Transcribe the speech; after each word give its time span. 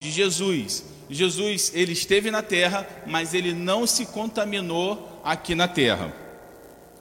de 0.00 0.12
Jesus. 0.12 0.84
Jesus, 1.10 1.72
ele 1.74 1.92
esteve 1.92 2.30
na 2.30 2.40
terra, 2.40 2.86
mas 3.04 3.34
ele 3.34 3.52
não 3.52 3.84
se 3.84 4.06
contaminou 4.06 5.20
aqui 5.24 5.56
na 5.56 5.66
terra. 5.66 6.14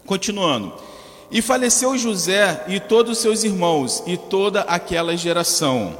Continuando. 0.04 0.74
E 1.30 1.40
faleceu 1.40 1.96
José 1.96 2.66
e 2.68 2.80
todos 2.80 3.12
os 3.12 3.18
seus 3.20 3.44
irmãos 3.44 4.02
e 4.08 4.18
toda 4.18 4.62
aquela 4.62 5.16
geração. 5.16 5.96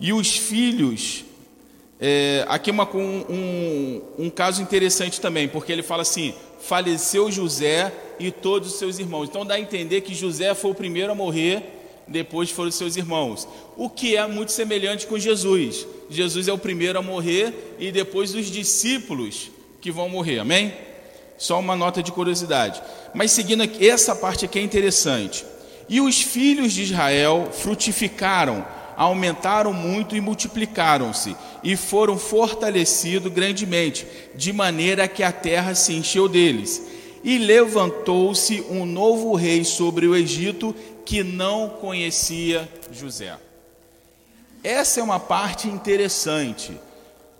E 0.00 0.10
os 0.14 0.34
filhos, 0.34 1.26
é, 2.00 2.46
aqui 2.48 2.70
uma, 2.70 2.88
um, 2.96 3.24
um, 3.28 4.02
um 4.20 4.30
caso 4.30 4.62
interessante 4.62 5.20
também, 5.20 5.48
porque 5.48 5.70
ele 5.70 5.82
fala 5.82 6.00
assim: 6.00 6.32
faleceu 6.60 7.30
José 7.30 7.92
e 8.18 8.30
todos 8.30 8.72
os 8.72 8.78
seus 8.78 8.98
irmãos. 8.98 9.28
Então 9.28 9.44
dá 9.44 9.56
a 9.56 9.60
entender 9.60 10.00
que 10.00 10.14
José 10.14 10.54
foi 10.54 10.70
o 10.70 10.74
primeiro 10.74 11.12
a 11.12 11.14
morrer 11.14 11.73
depois 12.06 12.50
foram 12.50 12.70
seus 12.70 12.96
irmãos. 12.96 13.48
O 13.76 13.88
que 13.88 14.16
é 14.16 14.26
muito 14.26 14.52
semelhante 14.52 15.06
com 15.06 15.18
Jesus. 15.18 15.86
Jesus 16.10 16.48
é 16.48 16.52
o 16.52 16.58
primeiro 16.58 16.98
a 16.98 17.02
morrer 17.02 17.76
e 17.78 17.90
depois 17.90 18.34
os 18.34 18.46
discípulos 18.46 19.50
que 19.80 19.90
vão 19.90 20.08
morrer. 20.08 20.38
Amém? 20.38 20.72
Só 21.36 21.58
uma 21.58 21.76
nota 21.76 22.02
de 22.02 22.12
curiosidade. 22.12 22.82
Mas 23.14 23.30
seguindo 23.32 23.62
aqui, 23.62 23.88
essa 23.88 24.14
parte 24.14 24.44
aqui 24.44 24.58
é 24.58 24.62
interessante. 24.62 25.44
E 25.88 26.00
os 26.00 26.20
filhos 26.20 26.72
de 26.72 26.82
Israel 26.82 27.48
frutificaram, 27.52 28.64
aumentaram 28.96 29.72
muito 29.72 30.16
e 30.16 30.20
multiplicaram-se, 30.20 31.36
e 31.62 31.76
foram 31.76 32.16
fortalecidos 32.16 33.32
grandemente, 33.32 34.06
de 34.34 34.52
maneira 34.52 35.08
que 35.08 35.22
a 35.22 35.32
terra 35.32 35.74
se 35.74 35.92
encheu 35.92 36.28
deles. 36.28 36.82
E 37.22 37.38
levantou-se 37.38 38.62
um 38.70 38.84
novo 38.84 39.34
rei 39.34 39.64
sobre 39.64 40.06
o 40.06 40.14
Egito 40.14 40.74
que 41.04 41.22
não 41.22 41.68
conhecia 41.68 42.68
José. 42.90 43.38
Essa 44.62 45.00
é 45.00 45.02
uma 45.02 45.20
parte 45.20 45.68
interessante. 45.68 46.80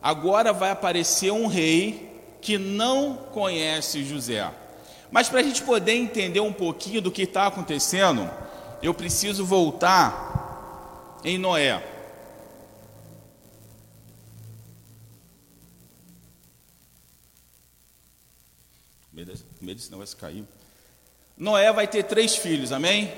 Agora 0.02 0.52
vai 0.52 0.70
aparecer 0.70 1.32
um 1.32 1.46
rei 1.46 2.10
que 2.42 2.58
não 2.58 3.16
conhece 3.16 4.04
José. 4.04 4.52
Mas 5.10 5.28
para 5.28 5.40
a 5.40 5.42
gente 5.42 5.62
poder 5.62 5.92
entender 5.92 6.40
um 6.40 6.52
pouquinho 6.52 7.00
do 7.00 7.10
que 7.10 7.22
está 7.22 7.46
acontecendo, 7.46 8.30
eu 8.82 8.92
preciso 8.92 9.46
voltar 9.46 11.18
em 11.24 11.38
Noé. 11.38 11.82
Medo, 19.60 19.80
senão 19.80 19.98
vai 19.98 20.06
se 20.06 20.14
cair. 20.14 20.44
Noé 21.38 21.72
vai 21.72 21.88
ter 21.88 22.02
três 22.02 22.36
filhos, 22.36 22.70
amém? 22.70 23.10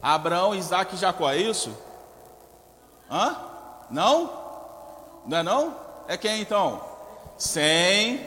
Abraão, 0.00 0.54
Isaac 0.54 0.94
e 0.94 0.98
Jacó, 0.98 1.30
é 1.30 1.38
isso? 1.38 1.76
Hã? 3.10 3.36
Não? 3.90 4.32
Não 5.26 5.38
é 5.38 5.42
não? 5.42 5.76
É 6.06 6.16
quem 6.16 6.40
então? 6.40 6.82
Sem, 7.36 8.20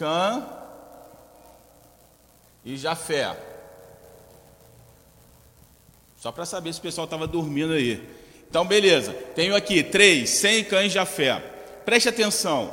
Cã 0.00 0.42
e 2.64 2.74
Jafé. 2.74 3.36
Só 6.16 6.32
para 6.32 6.46
saber 6.46 6.72
se 6.72 6.78
o 6.78 6.82
pessoal 6.82 7.04
estava 7.04 7.26
dormindo 7.26 7.74
aí. 7.74 8.08
Então, 8.48 8.64
beleza. 8.66 9.12
Tenho 9.34 9.54
aqui 9.54 9.82
três, 9.82 10.30
Sem, 10.30 10.64
Cã 10.64 10.84
e 10.84 10.88
Jafé. 10.88 11.38
Preste 11.84 12.08
atenção. 12.08 12.72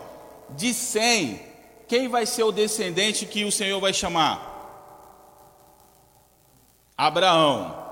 De 0.51 0.73
Sem, 0.73 1.41
quem 1.85 2.07
vai 2.07 2.25
ser 2.25 2.43
o 2.43 2.51
descendente 2.51 3.25
que 3.25 3.43
o 3.43 3.51
Senhor 3.51 3.79
vai 3.81 3.93
chamar? 3.93 4.46
Abraão. 6.97 7.85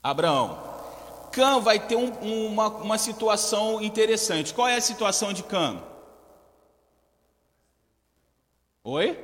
Abraão. 0.00 0.58
Cã 1.32 1.58
vai 1.58 1.80
ter 1.80 1.96
um, 1.96 2.10
uma, 2.46 2.68
uma 2.68 2.98
situação 2.98 3.82
interessante. 3.82 4.54
Qual 4.54 4.68
é 4.68 4.76
a 4.76 4.80
situação 4.80 5.32
de 5.32 5.42
Cã? 5.42 5.82
Oi? 8.84 9.18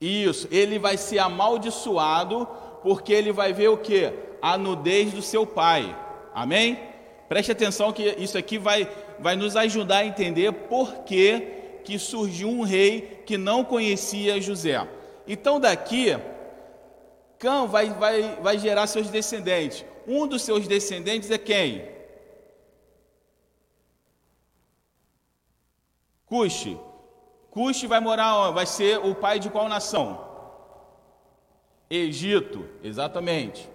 Isso, 0.00 0.48
ele 0.50 0.78
vai 0.78 0.96
ser 0.96 1.18
amaldiçoado 1.18 2.46
porque 2.82 3.12
ele 3.12 3.32
vai 3.32 3.52
ver 3.52 3.68
o 3.68 3.78
que? 3.78 4.12
A 4.42 4.58
nudez 4.58 5.12
do 5.12 5.22
seu 5.22 5.46
pai. 5.46 5.96
Amém? 6.34 6.78
Preste 7.28 7.52
atenção 7.52 7.92
que 7.92 8.02
isso 8.18 8.36
aqui 8.36 8.58
vai 8.58 8.84
vai 9.18 9.36
nos 9.36 9.56
ajudar 9.56 9.98
a 9.98 10.06
entender 10.06 10.52
por 10.52 11.04
que, 11.04 11.40
que 11.84 11.98
surgiu 11.98 12.48
um 12.48 12.62
rei 12.62 13.22
que 13.26 13.36
não 13.36 13.64
conhecia 13.64 14.40
José. 14.40 14.86
Então, 15.26 15.58
daqui, 15.58 16.16
Cã 17.38 17.66
vai, 17.66 17.90
vai, 17.90 18.36
vai 18.36 18.58
gerar 18.58 18.86
seus 18.86 19.08
descendentes. 19.08 19.84
Um 20.06 20.26
dos 20.26 20.42
seus 20.42 20.66
descendentes 20.66 21.30
é 21.30 21.38
quem? 21.38 21.88
Cuxi. 26.26 26.78
Cuxi 27.50 27.86
vai 27.86 28.00
morar, 28.00 28.50
vai 28.50 28.66
ser 28.66 28.98
o 28.98 29.14
pai 29.14 29.38
de 29.38 29.48
qual 29.48 29.68
nação? 29.68 30.32
Egito, 31.88 32.68
exatamente. 32.82 33.68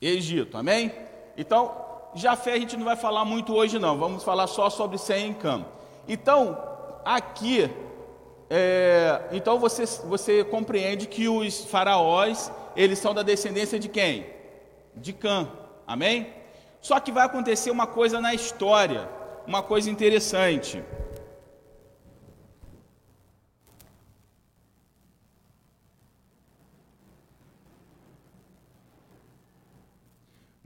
Egito, 0.00 0.56
amém? 0.56 0.90
Então, 1.36 1.72
Jafé 2.14 2.54
a 2.54 2.58
gente 2.58 2.76
não 2.76 2.84
vai 2.84 2.96
falar 2.96 3.24
muito 3.24 3.54
hoje 3.54 3.78
não, 3.78 3.96
vamos 3.98 4.24
falar 4.24 4.46
só 4.46 4.68
sobre 4.68 4.98
Sem 4.98 5.32
Cam. 5.34 5.64
Então, 6.08 6.58
aqui, 7.04 7.70
é, 8.48 9.22
então 9.32 9.58
você, 9.58 9.84
você 10.04 10.42
compreende 10.42 11.06
que 11.06 11.28
os 11.28 11.64
faraós, 11.64 12.50
eles 12.74 12.98
são 12.98 13.14
da 13.14 13.22
descendência 13.22 13.78
de 13.78 13.88
quem? 13.88 14.26
De 14.94 15.12
Cã, 15.12 15.48
amém? 15.86 16.34
Só 16.80 16.98
que 16.98 17.12
vai 17.12 17.26
acontecer 17.26 17.70
uma 17.70 17.86
coisa 17.86 18.20
na 18.20 18.34
história, 18.34 19.08
uma 19.46 19.62
coisa 19.62 19.90
interessante. 19.90 20.82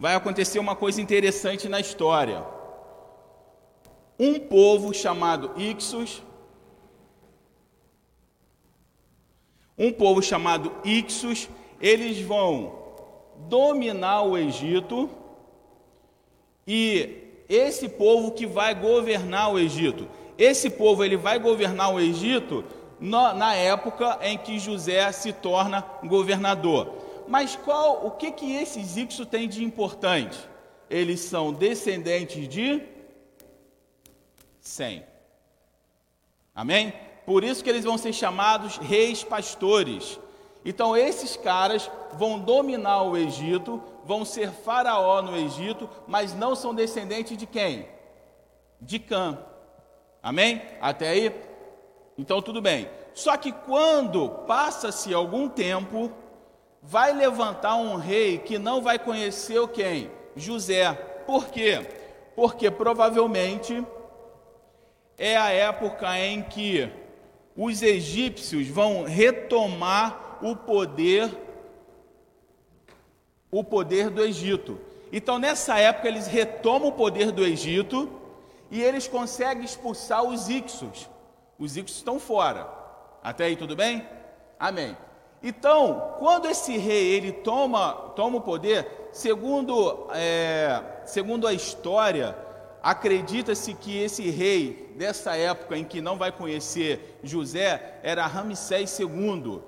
Vai 0.04 0.15
acontecer 0.15 0.59
uma 0.59 0.76
coisa 0.76 1.00
interessante 1.00 1.66
na 1.66 1.81
história. 1.81 2.44
Um 4.19 4.38
povo 4.38 4.92
chamado 4.92 5.53
Ixos, 5.56 6.22
um 9.78 9.91
povo 9.91 10.20
chamado 10.20 10.70
Ixos, 10.84 11.48
eles 11.81 12.20
vão 12.20 12.78
dominar 13.48 14.25
o 14.25 14.37
Egito 14.37 15.09
e 16.66 17.44
esse 17.48 17.88
povo 17.88 18.32
que 18.32 18.47
vai 18.47 18.75
governar 18.75 19.54
o 19.54 19.59
Egito, 19.59 20.06
esse 20.36 20.69
povo 20.69 21.03
ele 21.03 21.16
vai 21.16 21.38
governar 21.38 21.94
o 21.94 21.98
Egito 21.98 22.62
na 23.00 23.54
época 23.54 24.19
em 24.21 24.36
que 24.36 24.59
José 24.59 25.10
se 25.12 25.32
torna 25.32 25.82
governador. 26.04 27.03
Mas 27.27 27.57
qual, 27.57 28.07
o 28.07 28.11
que 28.11 28.31
que 28.31 28.55
esses 28.55 28.97
Ixos 28.97 29.27
têm 29.27 29.49
de 29.49 29.65
importante? 29.65 30.39
Eles 30.89 31.21
são 31.21 31.53
descendentes 31.53 32.49
de 32.49 32.83
Sem. 34.61 35.05
Amém? 36.55 36.93
Por 37.27 37.43
isso 37.43 37.65
que 37.65 37.71
eles 37.71 37.84
vão 37.84 37.99
ser 37.99 38.13
chamados 38.13 38.77
reis 38.77 39.25
pastores. 39.25 40.19
Então 40.65 40.97
esses 40.97 41.37
caras 41.37 41.91
vão 42.13 42.39
dominar 42.39 43.03
o 43.03 43.17
Egito, 43.17 43.83
vão 44.05 44.25
ser 44.25 44.51
faraó 44.51 45.21
no 45.21 45.37
Egito, 45.37 45.89
mas 46.07 46.34
não 46.34 46.55
são 46.55 46.75
descendentes 46.75 47.37
de 47.37 47.47
quem? 47.47 47.89
De 48.81 48.99
Cã. 48.99 49.39
Amém? 50.23 50.63
Até 50.81 51.09
aí? 51.09 51.34
Então 52.16 52.41
tudo 52.41 52.63
bem. 52.63 52.89
Só 53.13 53.37
que 53.37 53.53
quando 53.53 54.28
passa-se 54.47 55.13
algum 55.13 55.48
tempo, 55.48 56.10
vai 56.86 57.13
levantar 57.13 57.77
um 57.77 57.97
rei 57.97 58.39
que 58.39 58.59
não 58.59 58.83
vai 58.83 58.98
conhecer 58.98 59.59
o 59.59 59.66
quem? 59.66 60.10
José. 60.36 60.92
Por 61.27 61.48
quê? 61.48 61.86
Porque 62.36 62.71
provavelmente 62.71 63.84
é 65.16 65.36
a 65.36 65.51
época 65.51 66.19
em 66.19 66.42
que 66.42 66.91
os 67.57 67.83
egípcios 67.83 68.69
vão 68.69 69.04
retomar 69.04 70.39
o 70.42 70.54
poder 70.54 71.31
o 73.51 73.63
poder 73.63 74.10
do 74.10 74.21
Egito. 74.21 74.81
Então 75.13 75.39
nessa 75.39 75.78
época 75.78 76.09
eles 76.09 76.27
retomam 76.27 76.89
o 76.89 76.92
poder 76.92 77.31
do 77.31 77.45
Egito 77.45 78.10
e 78.69 78.83
eles 78.83 79.07
conseguem 79.07 79.65
expulsar 79.65 80.25
os 80.25 80.48
Ixos. 80.48 81.09
Os 81.57 81.77
Ixos 81.77 81.98
estão 81.98 82.19
fora. 82.19 82.69
Até 83.22 83.45
aí 83.45 83.57
tudo 83.57 83.77
bem? 83.77 84.04
Amém. 84.59 84.97
Então, 85.47 86.15
quando 86.19 86.49
esse 86.49 86.79
rei 86.79 87.13
ele 87.13 87.31
toma, 87.31 87.93
toma 88.17 88.39
o 88.39 88.41
poder, 88.41 89.11
segundo, 89.13 90.07
é, 90.15 90.83
segundo 91.05 91.47
a 91.47 91.53
história, 91.53 92.35
acredita-se 92.83 93.75
que 93.75 93.95
esse 94.03 94.31
rei 94.31 94.95
dessa 94.97 95.37
época 95.37 95.77
em 95.77 95.85
que 95.85 96.01
não 96.01 96.17
vai 96.17 96.33
conhecer 96.33 97.19
José 97.23 98.01
era 98.03 98.27
Ramsés 98.27 98.99
II, 98.99 99.61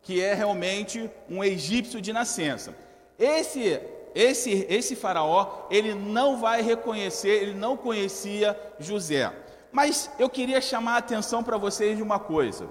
que 0.00 0.18
é 0.22 0.32
realmente 0.32 1.10
um 1.28 1.44
egípcio 1.44 2.00
de 2.00 2.10
nascença. 2.10 2.74
Esse 3.18 3.78
esse 4.14 4.66
esse 4.70 4.96
faraó, 4.96 5.66
ele 5.70 5.92
não 5.92 6.38
vai 6.38 6.62
reconhecer, 6.62 7.42
ele 7.42 7.52
não 7.52 7.76
conhecia 7.76 8.58
José. 8.78 9.30
Mas 9.70 10.10
eu 10.18 10.30
queria 10.30 10.62
chamar 10.62 10.94
a 10.94 10.98
atenção 10.98 11.44
para 11.44 11.58
vocês 11.58 11.98
de 11.98 12.02
uma 12.02 12.18
coisa. 12.18 12.66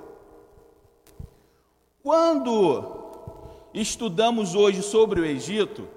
Quando 2.08 3.70
estudamos 3.74 4.56
hoje 4.56 4.82
sobre 4.82 5.20
o 5.20 5.26
Egito, 5.26 5.90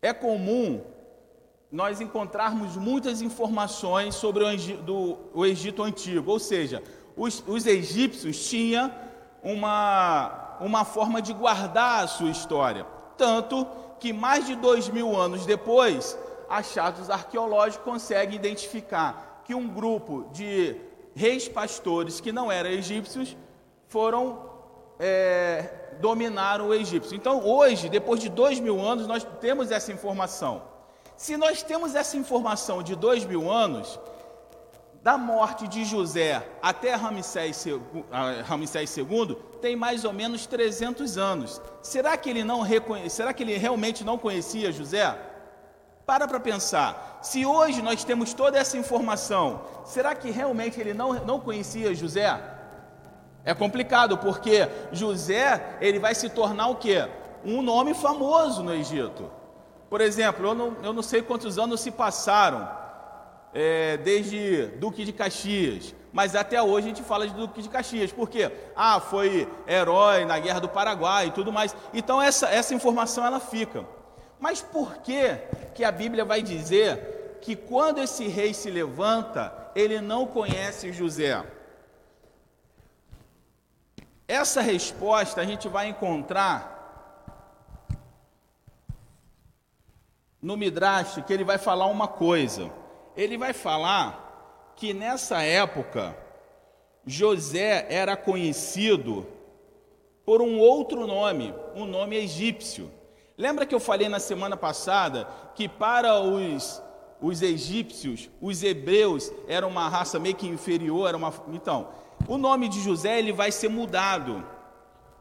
é 0.00 0.10
comum 0.10 0.80
nós 1.70 2.00
encontrarmos 2.00 2.78
muitas 2.78 3.20
informações 3.20 4.14
sobre 4.14 4.42
o 5.34 5.44
Egito, 5.44 5.82
antigo, 5.82 6.30
ou 6.30 6.38
seja, 6.38 6.82
os, 7.14 7.44
os 7.46 7.66
egípcios 7.66 8.48
tinham 8.48 8.90
uma, 9.42 10.56
uma 10.62 10.86
forma 10.86 11.20
de 11.20 11.34
guardar 11.34 12.04
a 12.04 12.08
sua 12.08 12.30
história, 12.30 12.86
tanto 13.18 13.66
que 13.98 14.14
mais 14.14 14.46
de 14.46 14.56
dois 14.56 14.88
mil 14.88 15.14
anos 15.14 15.44
depois, 15.44 16.18
achados 16.48 17.10
arqueológicos 17.10 17.84
conseguem 17.84 18.36
identificar 18.36 19.42
que 19.44 19.54
um 19.54 19.68
grupo 19.68 20.30
de 20.32 20.74
reis 21.14 21.46
pastores 21.46 22.18
que 22.18 22.32
não 22.32 22.50
eram 22.50 22.70
egípcios 22.70 23.36
foram 23.86 24.48
é, 25.00 25.96
dominaram 25.98 26.68
o 26.68 26.74
egípcio. 26.74 27.16
Então, 27.16 27.42
hoje, 27.44 27.88
depois 27.88 28.20
de 28.20 28.28
dois 28.28 28.60
mil 28.60 28.80
anos, 28.80 29.06
nós 29.06 29.26
temos 29.40 29.70
essa 29.70 29.90
informação. 29.90 30.62
Se 31.16 31.36
nós 31.36 31.62
temos 31.62 31.94
essa 31.94 32.16
informação 32.16 32.82
de 32.82 32.94
dois 32.94 33.24
mil 33.24 33.50
anos, 33.50 33.98
da 35.02 35.16
morte 35.16 35.66
de 35.66 35.84
José 35.84 36.46
até 36.60 36.94
Ramsés 36.94 37.64
II, 37.66 39.36
tem 39.62 39.74
mais 39.74 40.04
ou 40.04 40.12
menos 40.12 40.46
300 40.46 41.16
anos. 41.16 41.60
Será 41.82 42.16
que 42.18 42.28
ele 42.28 42.44
não 42.44 42.60
reconhe... 42.60 43.08
será 43.08 43.32
que 43.32 43.42
ele 43.42 43.56
realmente 43.56 44.04
não 44.04 44.18
conhecia 44.18 44.70
José? 44.70 45.18
Para 46.04 46.28
para 46.28 46.40
pensar. 46.40 47.20
Se 47.22 47.46
hoje 47.46 47.80
nós 47.80 48.04
temos 48.04 48.34
toda 48.34 48.58
essa 48.58 48.76
informação, 48.76 49.62
será 49.84 50.14
que 50.14 50.30
realmente 50.30 50.78
ele 50.78 50.92
não, 50.92 51.14
não 51.24 51.40
conhecia 51.40 51.94
José? 51.94 52.59
É 53.44 53.54
complicado, 53.54 54.18
porque 54.18 54.68
José, 54.92 55.78
ele 55.80 55.98
vai 55.98 56.14
se 56.14 56.28
tornar 56.28 56.68
o 56.68 56.76
quê? 56.76 57.08
Um 57.44 57.62
nome 57.62 57.94
famoso 57.94 58.62
no 58.62 58.74
Egito. 58.74 59.30
Por 59.88 60.00
exemplo, 60.00 60.48
eu 60.48 60.54
não, 60.54 60.76
eu 60.82 60.92
não 60.92 61.02
sei 61.02 61.22
quantos 61.22 61.58
anos 61.58 61.80
se 61.80 61.90
passaram, 61.90 62.68
é, 63.52 63.96
desde 63.96 64.66
Duque 64.78 65.04
de 65.04 65.12
Caxias, 65.12 65.94
mas 66.12 66.34
até 66.34 66.62
hoje 66.62 66.86
a 66.86 66.88
gente 66.90 67.02
fala 67.02 67.26
de 67.26 67.34
Duque 67.34 67.62
de 67.62 67.68
Caxias, 67.68 68.12
porque 68.12 68.50
ah, 68.76 69.00
foi 69.00 69.48
herói 69.66 70.24
na 70.24 70.38
Guerra 70.38 70.60
do 70.60 70.68
Paraguai 70.68 71.26
e 71.26 71.30
tudo 71.32 71.52
mais. 71.52 71.74
Então 71.92 72.20
essa, 72.20 72.48
essa 72.48 72.74
informação 72.74 73.24
ela 73.24 73.40
fica. 73.40 73.84
Mas 74.38 74.60
por 74.60 74.98
que, 74.98 75.34
que 75.74 75.84
a 75.84 75.92
Bíblia 75.92 76.24
vai 76.24 76.42
dizer 76.42 77.38
que 77.40 77.54
quando 77.54 78.00
esse 78.00 78.26
rei 78.26 78.54
se 78.54 78.70
levanta, 78.70 79.52
ele 79.74 80.00
não 80.00 80.26
conhece 80.26 80.92
José? 80.92 81.42
Essa 84.30 84.60
resposta 84.60 85.40
a 85.40 85.44
gente 85.44 85.68
vai 85.68 85.88
encontrar 85.88 86.78
no 90.40 90.56
Midrash, 90.56 91.20
que 91.26 91.32
ele 91.32 91.42
vai 91.42 91.58
falar 91.58 91.86
uma 91.86 92.06
coisa. 92.06 92.70
Ele 93.16 93.36
vai 93.36 93.52
falar 93.52 94.72
que 94.76 94.94
nessa 94.94 95.42
época 95.42 96.16
José 97.04 97.88
era 97.90 98.16
conhecido 98.16 99.26
por 100.24 100.40
um 100.40 100.60
outro 100.60 101.08
nome, 101.08 101.52
um 101.74 101.84
nome 101.84 102.14
egípcio. 102.14 102.88
Lembra 103.36 103.66
que 103.66 103.74
eu 103.74 103.80
falei 103.80 104.08
na 104.08 104.20
semana 104.20 104.56
passada 104.56 105.26
que 105.56 105.68
para 105.68 106.20
os, 106.20 106.80
os 107.20 107.42
egípcios, 107.42 108.30
os 108.40 108.62
hebreus 108.62 109.32
eram 109.48 109.66
uma 109.66 109.88
raça 109.88 110.20
meio 110.20 110.36
que 110.36 110.46
inferior, 110.46 111.08
era 111.08 111.16
uma 111.16 111.34
então 111.48 111.88
o 112.26 112.38
nome 112.38 112.68
de 112.68 112.80
José 112.80 113.18
ele 113.18 113.32
vai 113.32 113.50
ser 113.52 113.68
mudado 113.68 114.46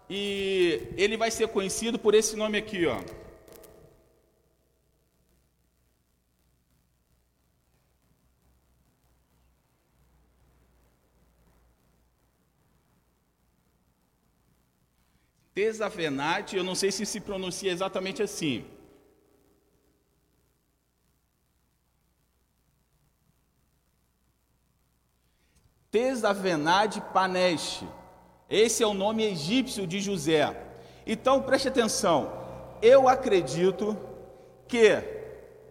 e 0.09 0.93
ele 0.97 1.17
vai 1.17 1.31
ser 1.31 1.47
conhecido 1.47 1.99
por 1.99 2.13
esse 2.13 2.35
nome 2.35 2.57
aqui, 2.57 2.85
ó. 2.85 2.99
Tesavenate, 15.53 16.55
eu 16.55 16.63
não 16.63 16.73
sei 16.73 16.91
se 16.91 17.05
se 17.05 17.19
pronuncia 17.19 17.71
exatamente 17.71 18.23
assim. 18.23 18.65
Tesavenade 25.91 27.01
Panesh. 27.13 27.83
Esse 28.49 28.83
é 28.83 28.87
o 28.87 28.93
nome 28.93 29.23
egípcio 29.23 29.87
de 29.87 29.99
José. 29.99 30.55
Então 31.05 31.41
preste 31.41 31.67
atenção. 31.67 32.31
Eu 32.81 33.07
acredito 33.07 33.97
que 34.67 35.03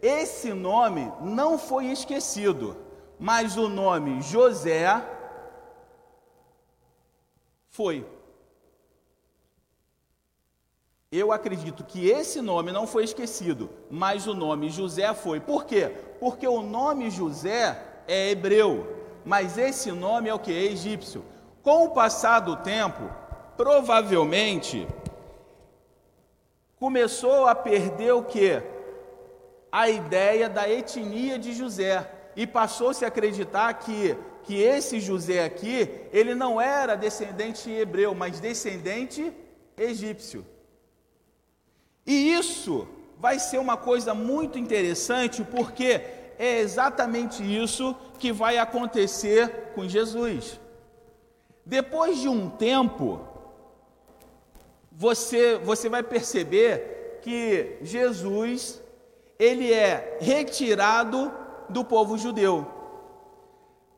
esse 0.02 0.52
nome 0.52 1.10
não 1.20 1.58
foi 1.58 1.86
esquecido, 1.86 2.76
mas 3.18 3.56
o 3.56 3.68
nome 3.68 4.20
José 4.20 5.02
foi. 7.68 8.04
Eu 11.10 11.32
acredito 11.32 11.84
que 11.84 12.06
esse 12.06 12.40
nome 12.42 12.70
não 12.70 12.86
foi 12.86 13.04
esquecido, 13.04 13.70
mas 13.90 14.26
o 14.26 14.34
nome 14.34 14.68
José 14.68 15.14
foi. 15.14 15.40
Por 15.40 15.64
quê? 15.64 15.88
Porque 16.20 16.46
o 16.46 16.60
nome 16.60 17.08
José 17.08 18.02
é 18.06 18.30
hebreu 18.30 18.97
mas 19.28 19.58
esse 19.58 19.92
nome 19.92 20.30
é 20.30 20.32
o 20.32 20.38
que? 20.38 20.50
É 20.50 20.62
egípcio. 20.72 21.22
Com 21.62 21.84
o 21.84 21.90
passar 21.90 22.40
do 22.40 22.56
tempo, 22.56 23.10
provavelmente 23.58 24.88
começou 26.76 27.46
a 27.46 27.54
perder 27.54 28.12
o 28.12 28.22
que? 28.22 28.62
A 29.70 29.90
ideia 29.90 30.48
da 30.48 30.66
etnia 30.66 31.38
de 31.38 31.52
José. 31.52 32.10
E 32.34 32.46
passou-se 32.46 33.04
a 33.04 33.08
acreditar 33.08 33.74
que, 33.74 34.16
que 34.44 34.62
esse 34.62 34.98
José 34.98 35.44
aqui, 35.44 36.08
ele 36.10 36.34
não 36.34 36.58
era 36.58 36.96
descendente 36.96 37.70
hebreu, 37.70 38.14
mas 38.14 38.40
descendente 38.40 39.30
egípcio. 39.76 40.42
E 42.06 42.32
isso 42.32 42.88
vai 43.18 43.38
ser 43.38 43.58
uma 43.58 43.76
coisa 43.76 44.14
muito 44.14 44.58
interessante, 44.58 45.44
porque 45.44 46.17
é 46.38 46.60
exatamente 46.60 47.42
isso 47.42 47.94
que 48.18 48.32
vai 48.32 48.58
acontecer 48.58 49.72
com 49.74 49.88
Jesus. 49.88 50.60
Depois 51.66 52.18
de 52.18 52.28
um 52.28 52.48
tempo, 52.48 53.20
você, 54.92 55.58
você 55.58 55.88
vai 55.88 56.02
perceber 56.02 57.20
que 57.22 57.76
Jesus 57.82 58.80
ele 59.38 59.72
é 59.72 60.18
retirado 60.20 61.32
do 61.68 61.84
povo 61.84 62.16
judeu. 62.16 62.66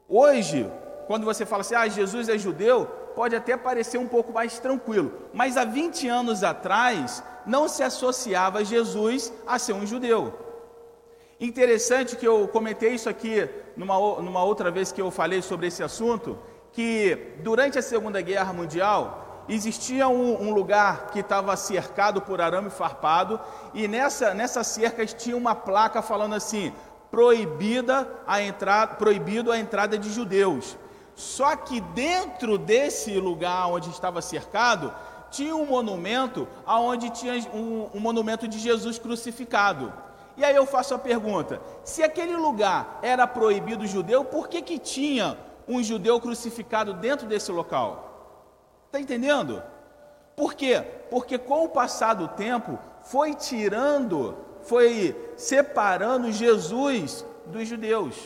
Hoje, 0.09 0.71
quando 1.07 1.25
você 1.25 1.47
fala 1.47 1.61
assim, 1.61 1.75
ah, 1.75 1.89
Jesus 1.89 2.29
é 2.29 2.37
judeu, 2.37 2.87
pode 3.15 3.35
até 3.35 3.57
parecer 3.57 3.99
um 3.99 4.09
pouco 4.09 4.33
mais 4.33 4.59
tranquilo, 4.59 5.13
mas 5.33 5.57
há 5.57 5.65
20 5.65 6.09
anos 6.09 6.43
atrás 6.43 7.23
não 7.47 7.69
se 7.69 7.83
associava 7.83 8.65
Jesus 8.65 9.33
a 9.47 9.59
ser 9.59 9.73
um 9.73 9.87
judeu. 9.87 10.50
Interessante 11.41 12.17
que 12.17 12.29
eu 12.29 12.47
comentei 12.49 12.95
isso 12.95 13.09
aqui 13.09 13.49
numa, 13.75 13.97
numa 14.21 14.45
outra 14.45 14.71
vez 14.71 14.93
que 14.93 15.01
eu 15.01 15.11
falei 15.11 15.41
sobre 15.41 15.69
esse 15.69 15.83
assunto, 15.83 16.39
que 16.71 17.35
durante 17.43 17.79
a 17.79 17.83
Segunda 17.83 18.21
Guerra 18.21 18.53
Mundial 18.53 19.45
existia 19.49 20.07
um, 20.07 20.49
um 20.49 20.53
lugar 20.53 21.07
que 21.07 21.21
estava 21.21 21.57
cercado 21.57 22.21
por 22.21 22.43
arame 22.43 22.69
farpado 22.69 23.41
e 23.73 23.89
nessa, 23.89 24.35
nessa 24.35 24.63
cerca 24.63 25.07
tinha 25.07 25.35
uma 25.35 25.55
placa 25.55 26.03
falando 26.03 26.35
assim, 26.35 26.75
proibida 27.11 28.07
a 28.27 28.43
entrada, 28.43 28.97
proibido 28.97 29.51
a 29.51 29.59
entrada 29.59 29.97
de 29.97 30.13
judeus. 30.13 30.77
Só 31.17 31.57
que 31.57 31.81
dentro 31.81 32.59
desse 32.59 33.19
lugar 33.19 33.67
onde 33.67 33.89
estava 33.89 34.21
cercado, 34.21 34.93
tinha 35.31 35.57
um 35.57 35.65
monumento 35.65 36.47
aonde 36.67 37.09
tinha 37.09 37.35
um, 37.55 37.89
um 37.95 38.01
monumento 38.01 38.47
de 38.47 38.59
Jesus 38.59 38.99
crucificado. 38.99 39.91
E 40.41 40.45
aí 40.45 40.57
eu 40.57 40.65
faço 40.65 40.95
a 40.95 40.99
pergunta: 40.99 41.61
se 41.85 42.03
aquele 42.03 42.35
lugar 42.35 42.99
era 43.03 43.27
proibido 43.27 43.87
judeu, 43.87 44.25
por 44.25 44.49
que, 44.49 44.63
que 44.63 44.79
tinha 44.79 45.37
um 45.69 45.83
judeu 45.83 46.19
crucificado 46.19 46.95
dentro 46.95 47.27
desse 47.27 47.53
local? 47.53 48.81
Está 48.87 48.99
entendendo? 48.99 49.63
Por 50.35 50.55
quê? 50.55 50.83
Porque 51.11 51.37
com 51.37 51.67
o 51.67 51.69
passar 51.69 52.15
do 52.15 52.27
tempo 52.27 52.79
foi 53.03 53.35
tirando, 53.35 54.35
foi 54.63 55.15
separando 55.37 56.33
Jesus 56.33 57.23
dos 57.45 57.69
judeus. 57.69 58.17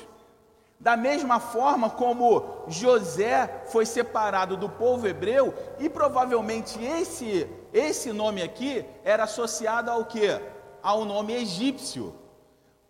Da 0.79 0.97
mesma 0.97 1.41
forma 1.41 1.91
como 1.91 2.63
José 2.69 3.65
foi 3.67 3.87
separado 3.87 4.57
do 4.57 4.69
povo 4.69 5.09
hebreu, 5.09 5.53
e 5.81 5.89
provavelmente 5.89 6.81
esse, 6.81 7.51
esse 7.73 8.13
nome 8.13 8.41
aqui 8.41 8.85
era 9.03 9.25
associado 9.25 9.91
ao 9.91 10.05
que? 10.05 10.54
Ao 10.85 11.03
nome 11.07 11.33
egípcio. 11.33 12.15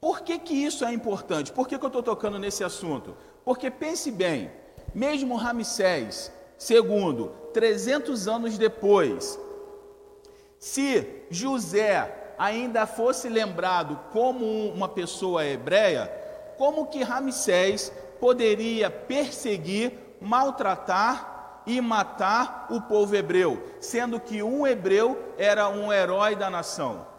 Por 0.01 0.23
que, 0.23 0.37
que 0.37 0.53
isso 0.53 0.85
é 0.85 0.93
importante? 0.93 1.53
Por 1.53 1.69
que, 1.69 1.79
que 1.79 1.85
eu 1.85 1.87
estou 1.87 2.03
tocando 2.03 2.41
nesse 2.41 2.65
assunto? 2.65 3.17
Porque 3.45 3.71
pense 3.71 4.11
bem, 4.11 4.51
mesmo 4.93 5.37
Ramsés 5.37 6.33
II, 6.69 7.31
300 7.53 8.27
anos 8.27 8.59
depois, 8.59 9.39
se 10.59 11.25
José 11.31 12.35
ainda 12.37 12.85
fosse 12.85 13.29
lembrado 13.29 13.97
como 14.13 14.45
uma 14.71 14.89
pessoa 14.89 15.47
hebreia, 15.47 16.13
como 16.59 16.89
que 16.89 17.05
Ramsés 17.05 17.93
poderia 18.19 18.91
perseguir, 18.91 20.17
maltratar 20.21 21.63
e 21.65 21.81
matar 21.81 22.67
o 22.71 22.81
povo 22.81 23.15
hebreu, 23.15 23.63
sendo 23.81 24.19
que 24.19 24.43
um 24.43 24.67
hebreu 24.67 25.33
era 25.39 25.69
um 25.69 25.93
herói 25.93 26.35
da 26.35 26.51
nação. 26.51 27.14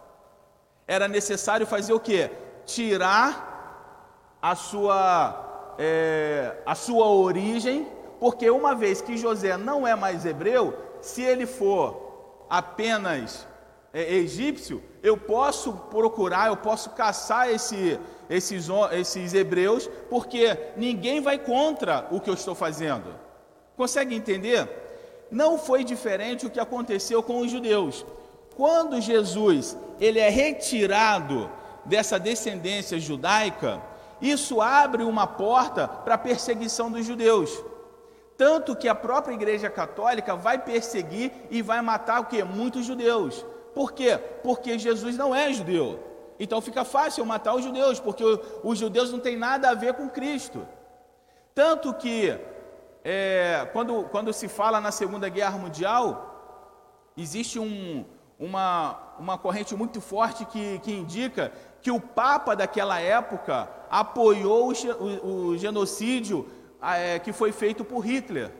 Era 0.87 1.07
necessário 1.07 1.65
fazer 1.65 1.93
o 1.93 1.99
que? 1.99 2.29
Tirar 2.65 4.37
a 4.41 4.55
sua, 4.55 5.75
é, 5.79 6.55
a 6.65 6.75
sua 6.75 7.07
origem, 7.07 7.87
porque 8.19 8.49
uma 8.49 8.75
vez 8.75 9.01
que 9.01 9.17
José 9.17 9.57
não 9.57 9.87
é 9.87 9.95
mais 9.95 10.25
hebreu, 10.25 10.77
se 11.01 11.21
ele 11.21 11.45
for 11.45 12.45
apenas 12.49 13.47
é, 13.93 14.13
egípcio, 14.13 14.83
eu 15.01 15.17
posso 15.17 15.73
procurar, 15.73 16.47
eu 16.47 16.57
posso 16.57 16.91
caçar 16.91 17.49
esse, 17.49 17.99
esses, 18.29 18.67
esses 18.91 19.33
hebreus, 19.33 19.89
porque 20.09 20.57
ninguém 20.75 21.21
vai 21.21 21.39
contra 21.39 22.07
o 22.11 22.19
que 22.19 22.29
eu 22.29 22.33
estou 22.33 22.53
fazendo. 22.53 23.15
Consegue 23.75 24.15
entender? 24.15 24.67
Não 25.31 25.57
foi 25.57 25.83
diferente 25.83 26.45
o 26.45 26.49
que 26.49 26.59
aconteceu 26.59 27.23
com 27.23 27.39
os 27.39 27.49
judeus. 27.49 28.05
Quando 28.55 29.01
Jesus 29.01 29.77
ele 29.99 30.19
é 30.19 30.29
retirado 30.29 31.49
dessa 31.83 32.19
descendência 32.19 32.99
judaica, 32.99 33.81
isso 34.21 34.61
abre 34.61 35.03
uma 35.03 35.27
porta 35.27 35.87
para 35.87 36.15
a 36.15 36.17
perseguição 36.17 36.89
dos 36.89 37.05
judeus. 37.05 37.51
Tanto 38.37 38.75
que 38.75 38.87
a 38.87 38.95
própria 38.95 39.33
Igreja 39.33 39.69
Católica 39.69 40.35
vai 40.35 40.57
perseguir 40.57 41.31
e 41.49 41.61
vai 41.61 41.81
matar 41.81 42.21
o 42.21 42.25
que? 42.25 42.43
Muitos 42.43 42.85
judeus. 42.85 43.45
Por 43.73 43.93
quê? 43.93 44.17
Porque 44.43 44.77
Jesus 44.77 45.17
não 45.17 45.33
é 45.33 45.51
judeu. 45.53 45.99
Então 46.39 46.59
fica 46.61 46.83
fácil 46.83 47.25
matar 47.25 47.55
os 47.55 47.63
judeus, 47.63 47.99
porque 47.99 48.23
os 48.63 48.77
judeus 48.77 49.11
não 49.11 49.19
têm 49.19 49.37
nada 49.37 49.69
a 49.69 49.73
ver 49.73 49.93
com 49.93 50.09
Cristo. 50.09 50.67
Tanto 51.53 51.93
que, 51.93 52.37
é, 53.03 53.69
quando, 53.71 54.03
quando 54.11 54.33
se 54.33 54.49
fala 54.49 54.81
na 54.81 54.91
Segunda 54.91 55.29
Guerra 55.29 55.57
Mundial, 55.57 57.11
existe 57.15 57.57
um, 57.57 58.03
uma, 58.39 58.97
uma 59.19 59.37
corrente 59.37 59.75
muito 59.75 60.01
forte 60.01 60.45
que, 60.45 60.79
que 60.79 60.91
indica 60.91 61.51
que 61.81 61.91
o 61.91 61.99
Papa 61.99 62.55
daquela 62.55 62.99
época 62.99 63.69
apoiou 63.89 64.71
o, 64.71 65.03
o, 65.03 65.47
o 65.49 65.57
genocídio 65.57 66.47
é, 66.81 67.19
que 67.19 67.31
foi 67.31 67.51
feito 67.51 67.83
por 67.85 67.99
Hitler, 67.99 68.51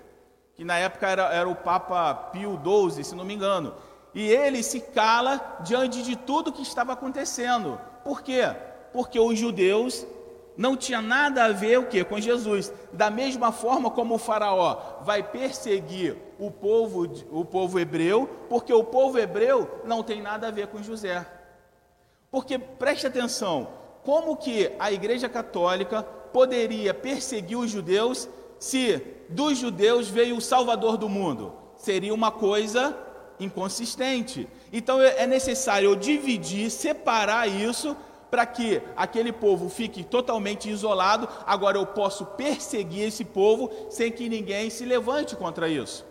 que 0.56 0.64
na 0.64 0.78
época 0.78 1.08
era, 1.08 1.24
era 1.34 1.50
o 1.50 1.56
Papa 1.56 2.14
Pio 2.32 2.60
XII, 2.64 3.04
se 3.04 3.16
não 3.16 3.26
me 3.26 3.34
engano 3.34 3.74
e 4.16 4.32
ele 4.32 4.64
se 4.64 4.80
cala 4.80 5.58
diante 5.60 6.02
de 6.02 6.16
tudo 6.16 6.54
que 6.54 6.62
estava 6.62 6.94
acontecendo. 6.94 7.80
Por 8.02 8.22
quê? 8.22 8.44
Porque 8.94 9.20
os 9.20 9.38
judeus 9.38 10.08
não 10.58 10.78
tinha 10.78 11.02
nada 11.02 11.46
a 11.46 11.52
ver 11.52 11.80
o 11.80 11.86
que 11.86 12.04
com 12.04 12.20
Jesus. 12.20 12.72
Da 12.94 13.10
mesma 13.10 13.52
forma 13.52 13.90
como 13.90 14.16
o 14.16 14.20
faraó 14.20 15.02
vai 15.02 15.22
perseguir 15.22 16.18
o 16.40 16.50
povo, 16.50 17.10
o 17.32 17.44
povo 17.44 17.80
hebreu, 17.80 18.30
porque 18.50 18.74
o 18.74 18.84
povo 18.84 19.20
hebreu 19.20 19.82
não 19.86 20.04
tem 20.04 20.22
nada 20.22 20.48
a 20.48 20.52
ver 20.52 20.68
com 20.68 20.82
José. 20.82 21.26
Porque 22.32 22.58
preste 22.58 23.08
atenção, 23.08 23.68
como 24.04 24.36
que 24.36 24.72
a 24.78 24.92
Igreja 24.92 25.28
Católica 25.28 26.04
poderia 26.04 26.94
perseguir 26.94 27.58
os 27.58 27.72
judeus 27.72 28.30
se 28.60 29.02
dos 29.30 29.58
judeus 29.58 30.08
veio 30.08 30.38
o 30.38 30.42
Salvador 30.42 30.98
do 30.98 31.10
mundo? 31.10 31.54
Seria 31.76 32.14
uma 32.14 32.32
coisa 32.32 32.98
inconsistente. 33.40 34.48
Então 34.72 35.02
é, 35.02 35.24
é 35.24 35.28
necessário 35.28 35.96
dividir, 35.96 36.70
separar 36.70 37.48
isso 37.48 37.96
para 38.30 38.46
que 38.46 38.82
aquele 38.96 39.32
povo 39.32 39.70
fique 39.70 40.04
totalmente 40.04 40.70
isolado. 40.70 41.28
Agora 41.46 41.78
eu 41.78 41.86
posso 41.86 42.26
perseguir 42.26 43.08
esse 43.08 43.24
povo 43.24 43.72
sem 43.90 44.12
que 44.12 44.28
ninguém 44.30 44.70
se 44.70 44.86
levante 44.86 45.36
contra 45.36 45.70
isso. 45.70 46.06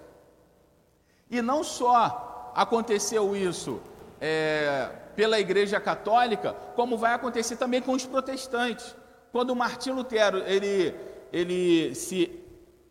E 1.31 1.43
não 1.43 1.65
só 1.65 2.53
aconteceu 2.55 3.35
isso 3.35 3.81
é, 4.21 4.91
pela 5.17 5.41
Igreja 5.41 5.81
Católica, 5.81 6.55
como 6.75 6.97
vai 6.97 7.15
acontecer 7.15 7.57
também 7.57 7.81
com 7.81 7.93
os 7.93 8.07
protestantes. 8.07 8.95
Quando 9.33 9.55
Martim 9.57 9.91
Lutero 9.91 10.39
ele, 10.47 10.95
ele 11.33 11.95
se 11.95 12.45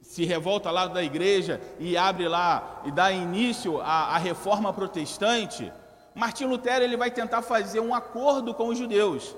se 0.04 0.26
revolta 0.26 0.70
lá 0.70 0.86
da 0.86 1.02
igreja 1.02 1.62
e 1.80 1.96
abre 1.96 2.28
lá 2.28 2.82
e 2.86 2.92
dá 2.92 3.12
início 3.12 3.80
à, 3.82 4.14
à 4.14 4.18
reforma 4.18 4.74
protestante, 4.74 5.72
Martim 6.16 6.46
Lutero 6.46 6.84
ele 6.84 6.98
vai 6.98 7.12
tentar 7.12 7.42
fazer 7.42 7.80
um 7.80 7.94
acordo 7.94 8.54
com 8.54 8.68
os 8.68 8.78
judeus 8.78 9.36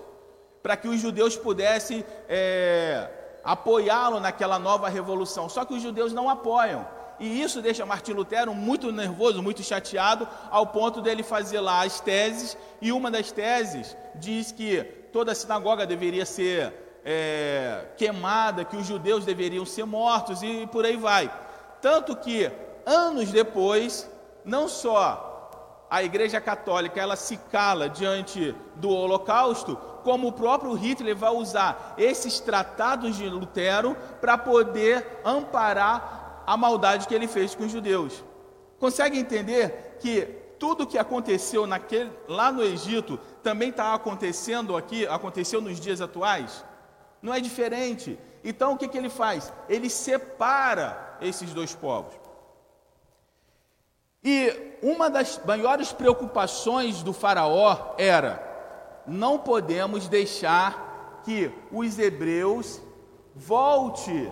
para 0.66 0.76
que 0.76 0.88
os 0.88 1.00
judeus 1.00 1.38
pudessem 1.38 2.04
é, 2.28 3.08
apoiá-lo 3.44 4.20
naquela 4.20 4.58
nova 4.58 4.90
revolução. 4.90 5.48
Só 5.48 5.64
que 5.64 5.76
os 5.76 5.82
judeus 5.82 6.12
não 6.12 6.28
apoiam. 6.28 6.88
E 7.20 7.40
isso 7.40 7.62
deixa 7.62 7.86
Martim 7.86 8.14
Lutero 8.14 8.52
muito 8.56 8.92
nervoso, 8.92 9.44
muito 9.44 9.62
chateado, 9.62 10.28
ao 10.50 10.66
ponto 10.66 11.04
dele 11.04 11.22
fazer 11.22 11.60
lá 11.60 11.84
as 11.84 12.00
teses, 12.00 12.58
e 12.82 12.92
uma 12.92 13.12
das 13.12 13.32
teses 13.32 13.96
diz 14.16 14.52
que 14.52 14.84
toda 15.14 15.34
a 15.34 15.36
sinagoga 15.36 15.86
deveria 15.86 16.26
ser 16.26 16.74
é, 17.06 17.86
queimada, 17.96 18.66
que 18.66 18.76
os 18.76 18.88
judeus 18.88 19.24
deveriam 19.24 19.68
ser 19.68 19.86
mortos 19.86 20.42
e 20.42 20.68
por 20.72 20.84
aí 20.84 20.98
vai. 20.98 21.32
Tanto 21.80 22.16
que 22.16 22.52
anos 22.86 23.32
depois, 23.32 24.10
não 24.44 24.68
só 24.68 25.35
a 25.90 26.04
Igreja 26.04 26.42
Católica 26.42 27.00
ela 27.00 27.16
se 27.16 27.38
cala 27.38 27.90
diante 27.90 28.56
do 28.76 28.90
Holocausto, 28.90 29.76
como 30.04 30.28
o 30.28 30.32
próprio 30.32 30.74
Hitler 30.74 31.16
vai 31.16 31.32
usar 31.32 31.96
esses 31.98 32.40
tratados 32.40 33.16
de 33.16 33.28
Lutero 33.28 33.96
para 34.22 34.38
poder 34.38 35.22
amparar 35.24 36.44
a 36.46 36.56
maldade 36.56 37.08
que 37.08 37.16
ele 37.16 37.28
fez 37.28 37.56
com 37.56 37.64
os 37.64 37.72
judeus. 37.72 38.24
Consegue 38.80 39.18
entender 39.18 39.98
que 40.00 40.22
tudo 40.60 40.88
que 40.88 40.98
aconteceu 40.98 41.66
naquele, 41.66 42.12
lá 42.28 42.52
no 42.52 42.64
Egito 42.64 43.20
também 43.42 43.70
está 43.70 43.94
acontecendo 43.94 44.78
aqui, 44.78 45.08
aconteceu 45.08 45.62
nos 45.62 45.80
dias 45.80 46.02
atuais? 46.02 46.64
não 47.26 47.34
é 47.34 47.42
diferente. 47.42 48.20
Então 48.44 48.74
o 48.74 48.78
que, 48.78 48.88
que 48.88 48.98
ele 48.98 49.10
faz? 49.10 49.52
Ele 49.68 49.90
separa 49.90 51.18
esses 51.20 51.52
dois 51.54 51.74
povos. 51.74 52.14
E 54.26 54.78
uma 54.82 55.08
das 55.08 55.40
maiores 55.46 55.94
preocupações 55.94 57.04
do 57.04 57.14
Faraó 57.14 57.94
era: 58.00 58.42
não 59.06 59.38
podemos 59.38 60.08
deixar 60.08 61.22
que 61.24 61.52
os 61.72 62.00
hebreus 62.00 62.82
volte 63.36 64.32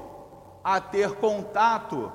a 0.64 0.82
ter 0.82 1.12
contato 1.16 2.12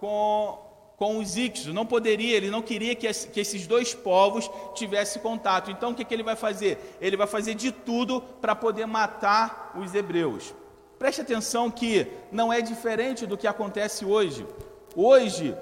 com 0.00 0.62
com 1.02 1.18
os 1.18 1.36
ixos, 1.36 1.74
não 1.74 1.84
poderia, 1.84 2.36
ele 2.36 2.48
não 2.48 2.62
queria 2.62 2.94
que, 2.94 3.12
que 3.12 3.40
esses 3.40 3.66
dois 3.66 3.92
povos 3.92 4.48
tivessem 4.72 5.20
contato. 5.20 5.68
Então 5.68 5.90
o 5.90 5.94
que, 5.96 6.04
que 6.04 6.14
ele 6.14 6.22
vai 6.22 6.36
fazer? 6.36 6.96
Ele 7.00 7.16
vai 7.16 7.26
fazer 7.26 7.56
de 7.56 7.72
tudo 7.72 8.20
para 8.40 8.54
poder 8.54 8.86
matar 8.86 9.72
os 9.74 9.96
hebreus. 9.96 10.54
Preste 11.00 11.20
atenção 11.20 11.72
que 11.72 12.06
não 12.30 12.52
é 12.52 12.60
diferente 12.60 13.26
do 13.26 13.36
que 13.36 13.48
acontece 13.48 14.04
hoje. 14.04 14.46
Hoje, 14.94 15.56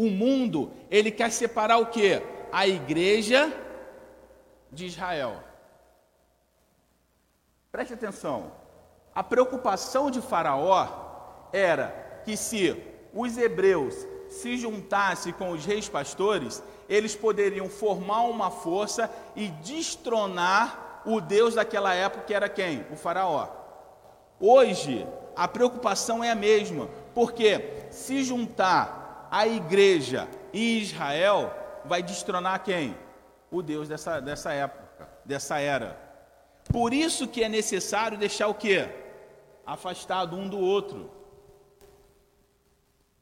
o 0.00 0.08
mundo, 0.08 0.72
ele 0.90 1.10
quer 1.10 1.30
separar 1.30 1.76
o 1.76 1.86
que? 1.86 2.22
A 2.50 2.66
igreja 2.66 3.52
de 4.72 4.86
Israel. 4.86 5.44
Preste 7.70 7.92
atenção. 7.92 8.50
A 9.14 9.22
preocupação 9.22 10.10
de 10.10 10.22
Faraó 10.22 10.88
era 11.52 12.22
que 12.24 12.34
se 12.34 12.82
os 13.12 13.36
hebreus 13.36 13.94
se 14.30 14.56
juntasse 14.56 15.34
com 15.34 15.50
os 15.50 15.66
reis 15.66 15.86
pastores, 15.86 16.62
eles 16.88 17.14
poderiam 17.14 17.68
formar 17.68 18.22
uma 18.22 18.50
força 18.50 19.10
e 19.36 19.48
destronar 19.48 21.02
o 21.04 21.20
Deus 21.20 21.56
daquela 21.56 21.92
época, 21.92 22.24
que 22.24 22.32
era 22.32 22.48
quem? 22.48 22.86
O 22.90 22.96
Faraó. 22.96 23.48
Hoje, 24.40 25.06
a 25.36 25.46
preocupação 25.46 26.24
é 26.24 26.30
a 26.30 26.34
mesma, 26.34 26.88
porque 27.14 27.88
se 27.90 28.24
juntar 28.24 28.99
a 29.30 29.46
igreja 29.46 30.28
e 30.52 30.80
Israel, 30.80 31.54
vai 31.84 32.02
destronar 32.02 32.64
quem? 32.64 32.96
O 33.50 33.62
Deus 33.62 33.88
dessa, 33.88 34.20
dessa 34.20 34.52
época, 34.52 35.08
dessa 35.24 35.58
era. 35.58 35.98
Por 36.70 36.92
isso 36.92 37.28
que 37.28 37.42
é 37.42 37.48
necessário 37.48 38.18
deixar 38.18 38.48
o 38.48 38.54
quê? 38.54 38.88
Afastado 39.64 40.36
um 40.36 40.48
do 40.48 40.58
outro. 40.58 41.10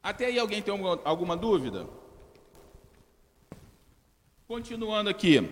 Até 0.01 0.25
aí 0.25 0.39
alguém 0.39 0.61
tem 0.61 0.73
alguma 1.03 1.37
dúvida? 1.37 1.85
Continuando 4.47 5.09
aqui. 5.09 5.47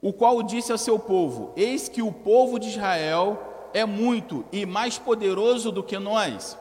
O 0.00 0.12
qual 0.12 0.42
disse 0.42 0.70
ao 0.70 0.78
seu 0.78 0.98
povo: 0.98 1.52
Eis 1.56 1.88
que 1.88 2.02
o 2.02 2.12
povo 2.12 2.58
de 2.58 2.68
Israel 2.68 3.70
é 3.72 3.84
muito 3.84 4.44
e 4.52 4.66
mais 4.66 4.98
poderoso 4.98 5.72
do 5.72 5.82
que 5.82 5.98
nós. 5.98 6.58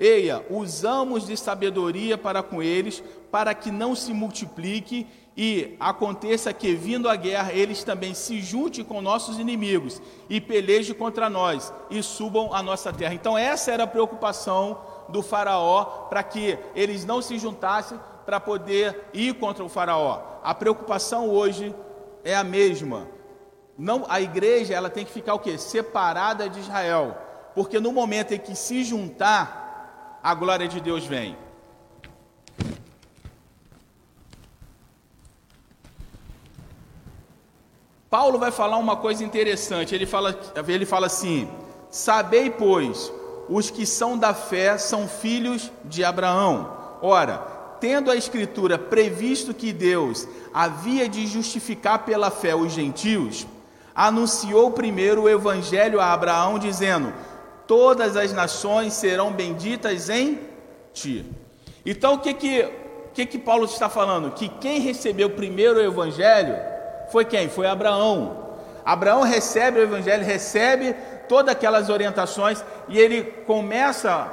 Eia, 0.00 0.42
usamos 0.48 1.26
de 1.26 1.36
sabedoria 1.36 2.16
para 2.16 2.42
com 2.42 2.62
eles, 2.62 3.02
para 3.30 3.52
que 3.52 3.70
não 3.70 3.94
se 3.94 4.14
multiplique 4.14 5.06
e 5.36 5.76
aconteça 5.78 6.54
que, 6.54 6.74
vindo 6.74 7.06
a 7.06 7.14
guerra, 7.14 7.52
eles 7.52 7.84
também 7.84 8.14
se 8.14 8.40
juntem 8.40 8.82
com 8.82 9.02
nossos 9.02 9.38
inimigos 9.38 10.00
e 10.28 10.40
pelejem 10.40 10.94
contra 10.94 11.28
nós 11.28 11.70
e 11.90 12.02
subam 12.02 12.54
a 12.54 12.62
nossa 12.62 12.90
terra. 12.94 13.12
Então, 13.12 13.36
essa 13.36 13.72
era 13.72 13.84
a 13.84 13.86
preocupação 13.86 14.80
do 15.10 15.22
Faraó 15.22 15.84
para 16.08 16.22
que 16.22 16.58
eles 16.74 17.04
não 17.04 17.20
se 17.20 17.38
juntassem 17.38 18.00
para 18.24 18.40
poder 18.40 19.10
ir 19.12 19.34
contra 19.34 19.62
o 19.62 19.68
Faraó. 19.68 20.22
A 20.42 20.54
preocupação 20.54 21.28
hoje 21.28 21.74
é 22.24 22.34
a 22.34 22.42
mesma. 22.42 23.06
Não, 23.76 24.06
a 24.08 24.18
igreja 24.18 24.72
ela 24.72 24.88
tem 24.88 25.04
que 25.04 25.12
ficar 25.12 25.34
o 25.34 25.38
quê? 25.38 25.58
Separada 25.58 26.48
de 26.48 26.60
Israel, 26.60 27.18
porque 27.54 27.78
no 27.78 27.92
momento 27.92 28.32
em 28.32 28.38
que 28.38 28.54
se 28.54 28.82
juntar 28.82 29.59
a 30.22 30.34
glória 30.34 30.68
de 30.68 30.80
Deus 30.80 31.04
vem. 31.04 31.36
Paulo 38.10 38.38
vai 38.38 38.50
falar 38.50 38.76
uma 38.76 38.96
coisa 38.96 39.22
interessante. 39.22 39.94
Ele 39.94 40.04
fala, 40.04 40.38
ele 40.66 40.84
fala 40.84 41.06
assim: 41.06 41.48
Sabei, 41.90 42.50
pois, 42.50 43.12
os 43.48 43.70
que 43.70 43.86
são 43.86 44.18
da 44.18 44.34
fé 44.34 44.76
são 44.76 45.06
filhos 45.08 45.70
de 45.84 46.04
Abraão. 46.04 46.76
Ora, 47.00 47.38
tendo 47.80 48.10
a 48.10 48.16
Escritura 48.16 48.76
previsto 48.76 49.54
que 49.54 49.72
Deus 49.72 50.26
havia 50.52 51.08
de 51.08 51.26
justificar 51.26 52.00
pela 52.00 52.30
fé 52.30 52.54
os 52.54 52.72
gentios, 52.72 53.46
anunciou 53.94 54.72
primeiro 54.72 55.22
o 55.22 55.28
evangelho 55.28 56.00
a 56.00 56.12
Abraão, 56.12 56.58
dizendo: 56.58 57.12
todas 57.70 58.16
as 58.16 58.32
nações 58.32 58.94
serão 58.94 59.30
benditas 59.30 60.10
em 60.10 60.40
ti. 60.92 61.24
Então 61.86 62.14
o 62.14 62.18
que 62.18 62.34
que, 62.34 62.68
que, 63.14 63.24
que 63.24 63.38
Paulo 63.38 63.64
está 63.64 63.88
falando? 63.88 64.32
Que 64.32 64.48
quem 64.48 64.80
recebeu 64.80 65.30
primeiro 65.30 65.78
o 65.78 65.84
evangelho 65.84 66.56
foi 67.12 67.24
quem? 67.24 67.48
Foi 67.48 67.68
Abraão. 67.68 68.56
Abraão 68.84 69.22
recebe 69.22 69.78
o 69.78 69.82
evangelho, 69.84 70.24
recebe 70.24 70.96
todas 71.28 71.54
aquelas 71.54 71.88
orientações 71.88 72.64
e 72.88 72.98
ele 72.98 73.22
começa 73.22 74.28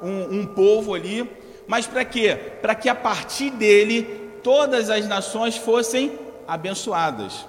um, 0.00 0.38
um 0.38 0.46
povo 0.46 0.94
ali, 0.94 1.28
mas 1.66 1.88
para 1.88 2.04
quê? 2.04 2.38
Para 2.62 2.76
que 2.76 2.88
a 2.88 2.94
partir 2.94 3.50
dele 3.50 4.30
todas 4.44 4.90
as 4.90 5.08
nações 5.08 5.56
fossem 5.56 6.16
abençoadas. 6.46 7.46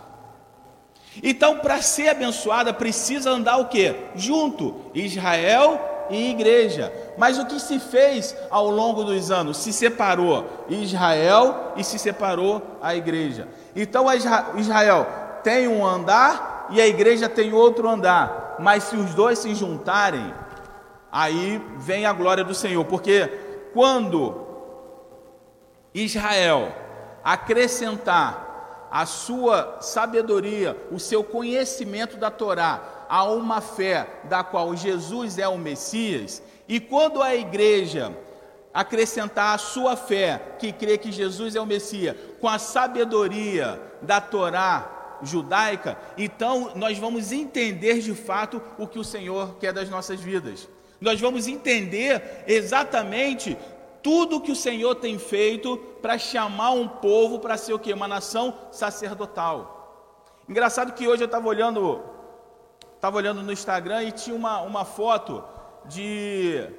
Então, 1.23 1.59
para 1.59 1.81
ser 1.81 2.09
abençoada, 2.09 2.73
precisa 2.73 3.31
andar 3.31 3.57
o 3.57 3.65
que? 3.65 3.95
Junto, 4.15 4.75
Israel 4.93 6.07
e 6.09 6.31
igreja. 6.31 6.93
Mas 7.17 7.37
o 7.37 7.45
que 7.45 7.59
se 7.59 7.79
fez 7.79 8.35
ao 8.49 8.69
longo 8.69 9.03
dos 9.03 9.31
anos? 9.31 9.57
Se 9.57 9.73
separou 9.73 10.65
Israel 10.69 11.73
e 11.75 11.83
se 11.83 11.97
separou 11.97 12.61
a 12.81 12.95
igreja. 12.95 13.47
Então, 13.75 14.05
Israel 14.57 15.07
tem 15.43 15.67
um 15.67 15.85
andar 15.85 16.67
e 16.69 16.81
a 16.81 16.87
igreja 16.87 17.27
tem 17.27 17.53
outro 17.53 17.89
andar. 17.89 18.55
Mas 18.59 18.83
se 18.83 18.95
os 18.95 19.13
dois 19.13 19.39
se 19.39 19.53
juntarem, 19.55 20.33
aí 21.11 21.61
vem 21.77 22.05
a 22.05 22.13
glória 22.13 22.43
do 22.43 22.55
Senhor. 22.55 22.85
Porque 22.85 23.27
quando 23.73 24.45
Israel 25.93 26.71
acrescentar 27.23 28.46
a 28.91 29.05
sua 29.05 29.77
sabedoria, 29.81 30.77
o 30.91 30.99
seu 30.99 31.23
conhecimento 31.23 32.17
da 32.17 32.31
Torá 32.31 33.05
a 33.09 33.23
uma 33.23 33.61
fé 33.61 34.07
da 34.25 34.43
qual 34.43 34.75
Jesus 34.75 35.37
é 35.37 35.47
o 35.47 35.57
Messias, 35.57 36.41
e 36.67 36.79
quando 36.79 37.21
a 37.21 37.35
igreja 37.35 38.15
acrescentar 38.73 39.55
a 39.55 39.57
sua 39.57 39.95
fé, 39.95 40.55
que 40.59 40.71
crê 40.71 40.97
que 40.97 41.11
Jesus 41.11 41.55
é 41.55 41.61
o 41.61 41.65
Messias, 41.65 42.15
com 42.39 42.47
a 42.47 42.59
sabedoria 42.59 43.81
da 44.01 44.21
Torá 44.21 45.17
judaica, 45.23 45.97
então 46.17 46.73
nós 46.75 46.97
vamos 46.97 47.31
entender 47.31 47.99
de 48.01 48.13
fato 48.13 48.61
o 48.77 48.85
que 48.85 48.99
o 48.99 49.03
Senhor 49.03 49.55
quer 49.59 49.73
das 49.73 49.89
nossas 49.89 50.19
vidas. 50.19 50.67
Nós 50.99 51.19
vamos 51.19 51.47
entender 51.47 52.43
exatamente 52.47 53.57
tudo 54.07 54.39
que 54.39 54.53
o 54.53 54.55
Senhor 54.55 54.95
tem 54.95 55.19
feito 55.19 55.75
para 56.01 56.17
chamar 56.17 56.71
um 56.71 56.87
povo 56.87 57.39
para 57.39 57.57
ser 57.57 57.73
o 57.73 57.79
que? 57.79 57.91
Uma 57.91 58.07
nação 58.07 58.53
sacerdotal. 58.71 60.39
Engraçado 60.47 60.93
que 60.93 61.05
hoje 61.05 61.23
eu 61.23 61.25
estava 61.25 61.45
olhando, 61.45 62.01
estava 62.95 63.17
olhando 63.17 63.43
no 63.43 63.51
Instagram 63.51 64.03
e 64.03 64.13
tinha 64.13 64.33
uma, 64.33 64.61
uma 64.61 64.85
foto 64.85 65.43
de 65.83 66.69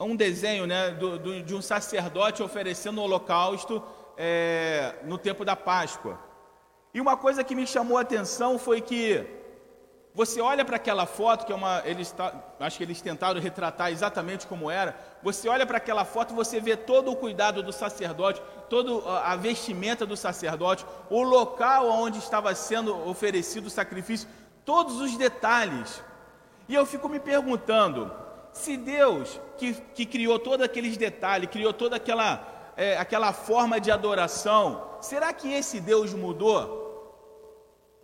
um 0.00 0.16
desenho 0.16 0.66
né, 0.66 0.90
do, 0.90 1.20
do, 1.20 1.40
de 1.40 1.54
um 1.54 1.62
sacerdote 1.62 2.42
oferecendo 2.42 3.00
o 3.00 3.04
holocausto 3.04 3.80
é, 4.16 4.96
no 5.04 5.18
tempo 5.18 5.44
da 5.44 5.54
Páscoa. 5.54 6.18
E 6.92 7.00
uma 7.00 7.16
coisa 7.16 7.44
que 7.44 7.54
me 7.54 7.64
chamou 7.64 7.96
a 7.96 8.00
atenção 8.00 8.58
foi 8.58 8.80
que 8.80 9.24
você 10.12 10.40
olha 10.40 10.64
para 10.64 10.76
aquela 10.76 11.06
foto, 11.06 11.46
que 11.46 11.52
é 11.52 11.54
uma. 11.54 11.82
Eles, 11.84 12.14
acho 12.58 12.76
que 12.76 12.82
eles 12.82 13.00
tentaram 13.00 13.40
retratar 13.40 13.92
exatamente 13.92 14.44
como 14.46 14.68
era. 14.68 14.98
Você 15.22 15.48
olha 15.48 15.64
para 15.64 15.76
aquela 15.76 16.04
foto, 16.04 16.34
você 16.34 16.58
vê 16.60 16.76
todo 16.76 17.12
o 17.12 17.16
cuidado 17.16 17.62
do 17.62 17.72
sacerdote, 17.72 18.42
toda 18.68 19.20
a 19.20 19.36
vestimenta 19.36 20.04
do 20.04 20.16
sacerdote, 20.16 20.84
o 21.08 21.22
local 21.22 21.88
onde 21.88 22.18
estava 22.18 22.52
sendo 22.56 23.08
oferecido 23.08 23.66
o 23.66 23.70
sacrifício, 23.70 24.28
todos 24.64 25.00
os 25.00 25.16
detalhes. 25.16 26.02
E 26.68 26.74
eu 26.74 26.84
fico 26.84 27.08
me 27.08 27.20
perguntando: 27.20 28.10
se 28.52 28.76
Deus, 28.76 29.40
que, 29.56 29.74
que 29.94 30.04
criou 30.04 30.40
todos 30.40 30.66
aqueles 30.66 30.96
detalhes, 30.96 31.50
criou 31.50 31.72
toda 31.72 31.94
aquela, 31.94 32.72
é, 32.76 32.98
aquela 32.98 33.32
forma 33.32 33.80
de 33.80 33.92
adoração, 33.92 34.88
será 35.00 35.32
que 35.32 35.52
esse 35.52 35.78
Deus 35.78 36.12
mudou? 36.12 36.89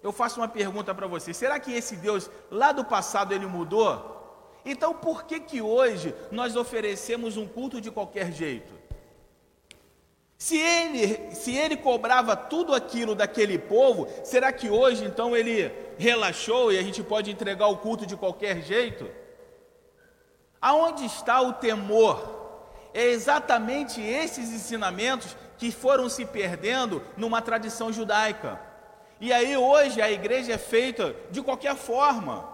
Eu 0.06 0.12
faço 0.12 0.40
uma 0.40 0.48
pergunta 0.48 0.94
para 0.94 1.06
você: 1.06 1.34
será 1.34 1.58
que 1.58 1.72
esse 1.72 1.96
Deus 1.96 2.30
lá 2.50 2.70
do 2.70 2.84
passado 2.84 3.34
ele 3.34 3.46
mudou? 3.46 4.14
Então 4.64 4.94
por 4.94 5.24
que 5.24 5.40
que 5.40 5.60
hoje 5.60 6.14
nós 6.30 6.54
oferecemos 6.54 7.36
um 7.36 7.46
culto 7.46 7.80
de 7.80 7.90
qualquer 7.90 8.30
jeito? 8.32 8.72
Se 10.38 10.56
ele, 10.58 11.34
se 11.34 11.56
ele 11.56 11.76
cobrava 11.76 12.36
tudo 12.36 12.74
aquilo 12.74 13.14
daquele 13.14 13.58
povo, 13.58 14.06
será 14.22 14.52
que 14.52 14.68
hoje 14.68 15.04
então 15.04 15.36
ele 15.36 15.72
relaxou 15.98 16.72
e 16.72 16.78
a 16.78 16.82
gente 16.82 17.02
pode 17.02 17.30
entregar 17.30 17.66
o 17.68 17.78
culto 17.78 18.06
de 18.06 18.16
qualquer 18.16 18.62
jeito? 18.62 19.08
Aonde 20.60 21.04
está 21.04 21.40
o 21.40 21.54
temor? 21.54 22.34
É 22.92 23.06
exatamente 23.06 24.00
esses 24.00 24.50
ensinamentos 24.52 25.36
que 25.58 25.72
foram 25.72 26.08
se 26.08 26.24
perdendo 26.24 27.02
numa 27.16 27.42
tradição 27.42 27.92
judaica. 27.92 28.65
E 29.20 29.32
aí 29.32 29.56
hoje 29.56 30.00
a 30.02 30.10
igreja 30.10 30.52
é 30.52 30.58
feita 30.58 31.14
de 31.30 31.40
qualquer 31.42 31.74
forma. 31.74 32.48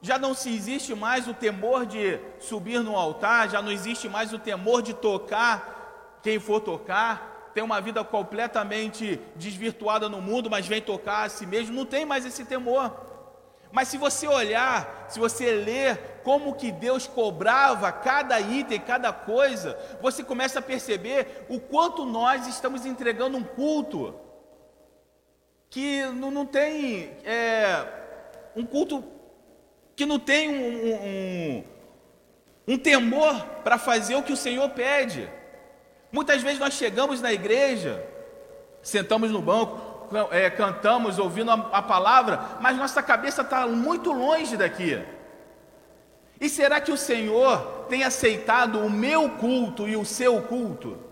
Já 0.00 0.18
não 0.18 0.34
se 0.34 0.54
existe 0.54 0.94
mais 0.94 1.26
o 1.26 1.34
temor 1.34 1.84
de 1.86 2.20
subir 2.38 2.80
no 2.80 2.96
altar, 2.96 3.50
já 3.50 3.60
não 3.60 3.72
existe 3.72 4.08
mais 4.08 4.32
o 4.32 4.38
temor 4.38 4.82
de 4.82 4.94
tocar 4.94 5.76
quem 6.22 6.40
for 6.40 6.60
tocar, 6.60 7.52
tem 7.54 7.62
uma 7.62 7.80
vida 7.80 8.02
completamente 8.02 9.20
desvirtuada 9.36 10.08
no 10.08 10.20
mundo, 10.20 10.50
mas 10.50 10.66
vem 10.66 10.82
tocar 10.82 11.22
a 11.22 11.28
si 11.28 11.46
mesmo, 11.46 11.74
não 11.74 11.86
tem 11.86 12.04
mais 12.04 12.26
esse 12.26 12.44
temor. 12.44 12.92
Mas 13.70 13.88
se 13.88 13.96
você 13.96 14.26
olhar, 14.26 15.06
se 15.08 15.20
você 15.20 15.52
ler 15.52 16.20
como 16.24 16.54
que 16.54 16.72
Deus 16.72 17.06
cobrava 17.06 17.92
cada 17.92 18.40
item, 18.40 18.80
cada 18.80 19.12
coisa, 19.12 19.78
você 20.02 20.24
começa 20.24 20.58
a 20.58 20.62
perceber 20.62 21.46
o 21.48 21.60
quanto 21.60 22.04
nós 22.04 22.48
estamos 22.48 22.84
entregando 22.84 23.36
um 23.36 23.44
culto 23.44 24.14
que 25.70 26.04
não, 26.06 26.30
não 26.30 26.46
tem 26.46 27.10
é, 27.24 27.84
um 28.54 28.64
culto 28.64 29.04
que 29.94 30.04
não 30.04 30.18
tem 30.18 30.48
um, 30.50 30.94
um, 30.94 31.64
um 32.68 32.78
temor 32.78 33.42
para 33.64 33.78
fazer 33.78 34.14
o 34.14 34.22
que 34.22 34.32
o 34.32 34.36
Senhor 34.36 34.68
pede. 34.70 35.28
Muitas 36.12 36.42
vezes 36.42 36.58
nós 36.58 36.74
chegamos 36.74 37.20
na 37.20 37.32
igreja, 37.32 38.04
sentamos 38.82 39.30
no 39.30 39.40
banco, 39.40 39.96
é, 40.30 40.48
cantamos, 40.50 41.18
ouvindo 41.18 41.50
a, 41.50 41.54
a 41.72 41.82
palavra, 41.82 42.58
mas 42.60 42.76
nossa 42.76 43.02
cabeça 43.02 43.42
está 43.42 43.66
muito 43.66 44.12
longe 44.12 44.56
daqui. 44.56 45.02
E 46.40 46.48
será 46.48 46.80
que 46.80 46.92
o 46.92 46.96
Senhor 46.96 47.86
tem 47.88 48.04
aceitado 48.04 48.80
o 48.80 48.90
meu 48.90 49.30
culto 49.30 49.88
e 49.88 49.96
o 49.96 50.04
seu 50.04 50.42
culto? 50.42 51.05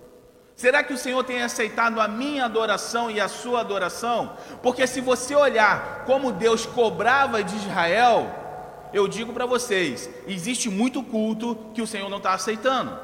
Será 0.57 0.85
que 0.85 0.93
o 0.93 0.99
Senhor 0.99 1.23
tem 1.25 1.43
aceitado 1.43 2.01
a 2.01 2.07
minha 2.07 2.45
adoração 2.45 3.11
e 3.11 3.21
a 3.21 3.27
sua 3.29 3.61
adoração? 3.61 4.37
Porque 4.63 4.87
se 4.87 5.01
você 5.01 5.35
olhar 5.35 6.05
como 6.05 6.31
Deus 6.31 6.65
cobrava 6.65 7.43
de 7.43 7.57
Israel, 7.57 8.33
eu 8.93 9.09
digo 9.09 9.33
para 9.33 9.47
vocês: 9.47 10.09
existe 10.29 10.71
muito 10.71 11.03
culto 11.03 11.59
que 11.75 11.83
o 11.83 11.87
Senhor 11.87 12.09
não 12.09 12.19
está 12.19 12.35
aceitando. 12.35 12.97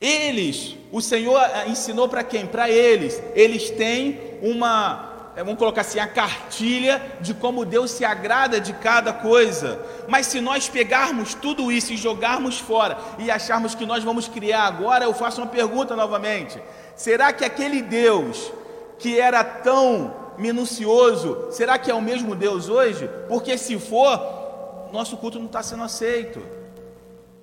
Eles, 0.00 0.76
o 0.92 1.00
Senhor 1.00 1.40
eh, 1.40 1.68
ensinou 1.68 2.08
para 2.08 2.22
quem? 2.22 2.46
Para 2.46 2.70
eles. 2.70 3.20
Eles 3.34 3.70
têm 3.70 4.38
uma 4.42 5.05
vamos 5.44 5.58
colocar 5.58 5.82
assim, 5.82 5.98
a 5.98 6.06
cartilha 6.06 7.18
de 7.20 7.34
como 7.34 7.64
Deus 7.64 7.90
se 7.90 8.04
agrada 8.04 8.58
de 8.58 8.72
cada 8.72 9.12
coisa. 9.12 9.78
Mas 10.08 10.26
se 10.26 10.40
nós 10.40 10.68
pegarmos 10.68 11.34
tudo 11.34 11.70
isso 11.70 11.92
e 11.92 11.96
jogarmos 11.96 12.58
fora 12.58 12.96
e 13.18 13.30
acharmos 13.30 13.74
que 13.74 13.84
nós 13.84 14.02
vamos 14.02 14.28
criar 14.28 14.62
agora, 14.62 15.04
eu 15.04 15.12
faço 15.12 15.42
uma 15.42 15.46
pergunta 15.46 15.94
novamente: 15.94 16.58
será 16.94 17.32
que 17.32 17.44
aquele 17.44 17.82
Deus 17.82 18.50
que 18.98 19.20
era 19.20 19.44
tão 19.44 20.14
minucioso, 20.38 21.48
será 21.50 21.78
que 21.78 21.90
é 21.90 21.94
o 21.94 22.00
mesmo 22.00 22.34
Deus 22.34 22.68
hoje? 22.68 23.08
Porque 23.28 23.58
se 23.58 23.78
for, 23.78 24.88
nosso 24.92 25.16
culto 25.16 25.38
não 25.38 25.46
está 25.46 25.62
sendo 25.62 25.82
aceito. 25.82 26.42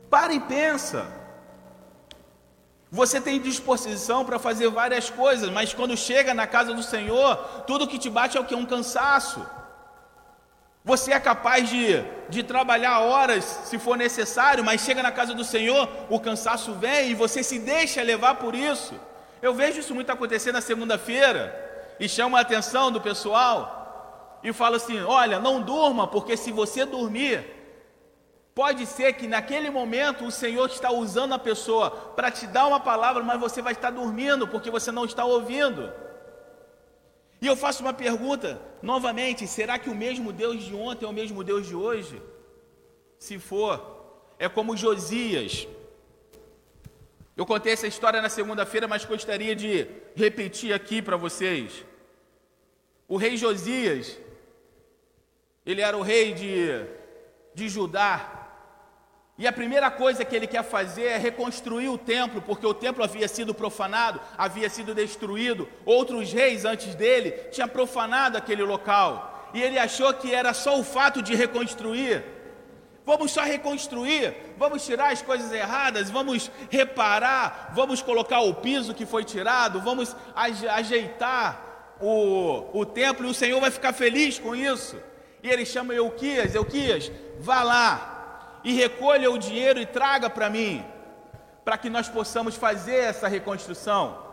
Para 0.10 0.34
e 0.34 0.40
pensa. 0.40 1.23
Você 2.94 3.20
tem 3.20 3.40
disposição 3.40 4.24
para 4.24 4.38
fazer 4.38 4.70
várias 4.70 5.10
coisas, 5.10 5.50
mas 5.50 5.74
quando 5.74 5.98
chega 5.98 6.32
na 6.32 6.46
casa 6.46 6.76
do 6.76 6.84
Senhor, 6.84 7.36
tudo 7.66 7.88
que 7.88 7.98
te 7.98 8.08
bate 8.08 8.38
é 8.38 8.40
o 8.40 8.46
que? 8.46 8.54
Um 8.54 8.68
cansaço. 8.68 9.44
Você 10.86 11.12
é 11.12 11.20
capaz 11.20 11.68
de, 11.68 12.04
de 12.30 12.44
trabalhar 12.44 13.00
horas 13.00 13.44
se 13.66 13.80
for 13.80 13.98
necessário, 13.98 14.64
mas 14.64 14.82
chega 14.82 15.02
na 15.02 15.12
casa 15.12 15.34
do 15.34 15.44
Senhor, 15.44 15.90
o 16.08 16.20
cansaço 16.20 16.74
vem 16.74 17.10
e 17.10 17.16
você 17.16 17.42
se 17.42 17.58
deixa 17.58 18.04
levar 18.04 18.36
por 18.36 18.54
isso. 18.54 18.94
Eu 19.42 19.56
vejo 19.56 19.80
isso 19.80 19.96
muito 19.96 20.12
acontecer 20.12 20.52
na 20.52 20.62
segunda-feira 20.62 21.96
e 22.00 22.08
chamo 22.08 22.38
a 22.38 22.42
atenção 22.42 22.92
do 22.92 23.02
pessoal 23.02 24.38
e 24.44 24.54
falo 24.54 24.76
assim: 24.76 25.02
olha, 25.02 25.40
não 25.40 25.60
durma, 25.60 26.06
porque 26.06 26.38
se 26.38 26.52
você 26.52 26.86
dormir, 26.86 27.44
Pode 28.56 28.86
ser 28.86 29.14
que 29.14 29.28
naquele 29.28 29.70
momento 29.72 30.26
o 30.26 30.32
Senhor 30.32 30.68
está 30.70 30.92
usando 30.92 31.34
a 31.34 31.40
pessoa 31.40 31.90
para 31.90 32.30
te 32.30 32.46
dar 32.46 32.68
uma 32.68 32.80
palavra, 32.80 33.24
mas 33.24 33.40
você 33.40 33.62
vai 33.62 33.74
estar 33.74 33.90
dormindo 33.90 34.48
porque 34.48 34.70
você 34.70 34.92
não 34.92 35.06
está 35.06 35.26
ouvindo. 35.26 35.92
E 37.42 37.48
eu 37.48 37.56
faço 37.56 37.82
uma 37.82 37.94
pergunta 37.94 38.62
novamente: 38.82 39.48
será 39.48 39.80
que 39.80 39.90
o 39.90 39.96
mesmo 39.96 40.32
Deus 40.32 40.64
de 40.64 40.76
ontem 40.76 41.06
é 41.06 41.10
o 41.10 41.14
mesmo 41.14 41.44
Deus 41.44 41.66
de 41.66 41.76
hoje? 41.76 42.22
Se 43.18 43.40
for, 43.40 43.74
é 44.38 44.48
como 44.48 44.78
Josias. 44.78 45.68
Eu 47.36 47.48
contei 47.48 47.74
essa 47.74 47.88
história 47.88 48.22
na 48.22 48.30
segunda-feira, 48.30 48.88
mas 48.88 49.04
gostaria 49.04 49.56
de 49.56 49.88
repetir 50.16 50.72
aqui 50.74 51.02
para 51.02 51.18
vocês. 51.18 51.84
O 53.08 53.18
rei 53.18 53.36
Josias, 53.36 54.20
ele 55.66 55.82
era 55.82 55.98
o 55.98 56.04
rei 56.04 56.34
de, 56.34 56.86
de 57.56 57.68
Judá, 57.68 58.43
e 59.38 59.48
a 59.48 59.52
primeira 59.52 59.90
coisa 59.90 60.24
que 60.24 60.36
ele 60.36 60.46
quer 60.46 60.64
fazer 60.64 61.06
é 61.06 61.18
reconstruir 61.18 61.90
o 61.90 61.98
templo, 61.98 62.42
porque 62.42 62.68
o 62.68 62.74
templo 62.74 63.04
havia 63.04 63.28
sido 63.28 63.54
profanado, 63.54 64.22
havia 64.38 64.70
sido 64.70 64.94
destruído. 64.94 65.68
Outros 65.86 66.32
reis 66.32 66.66
antes 66.66 66.94
dele 66.94 67.32
tinham 67.52 67.68
profanado 67.68 68.38
aquele 68.38 68.62
local. 68.62 69.50
E 69.52 69.62
ele 69.62 69.80
achou 69.80 70.14
que 70.14 70.34
era 70.34 70.54
só 70.54 70.80
o 70.80 70.84
fato 70.84 71.22
de 71.22 71.34
reconstruir. 71.34 72.24
Vamos 73.06 73.32
só 73.32 73.42
reconstruir, 73.42 74.34
vamos 74.58 74.86
tirar 74.86 75.12
as 75.12 75.22
coisas 75.22 75.52
erradas, 75.52 76.10
vamos 76.10 76.50
reparar, 76.70 77.72
vamos 77.74 78.02
colocar 78.02 78.40
o 78.40 78.54
piso 78.54 78.94
que 78.94 79.06
foi 79.06 79.26
tirado, 79.26 79.82
vamos 79.82 80.16
ajeitar 80.34 81.96
o, 82.00 82.80
o 82.80 82.86
templo 82.86 83.28
e 83.28 83.32
o 83.32 83.34
Senhor 83.34 83.60
vai 83.60 83.72
ficar 83.72 83.92
feliz 83.92 84.40
com 84.40 84.56
isso. 84.56 84.96
E 85.42 85.50
ele 85.50 85.66
chama 85.66 85.94
Euquias: 85.94 86.56
Euquias, 86.56 87.12
vá 87.40 87.62
lá, 87.62 88.13
e 88.64 88.74
recolha 88.74 89.30
o 89.30 89.38
dinheiro 89.38 89.80
e 89.80 89.86
traga 89.86 90.30
para 90.30 90.50
mim, 90.50 90.86
para 91.64 91.78
que 91.78 91.90
nós 91.90 92.08
possamos 92.08 92.56
fazer 92.56 92.96
essa 92.96 93.28
reconstrução. 93.28 94.24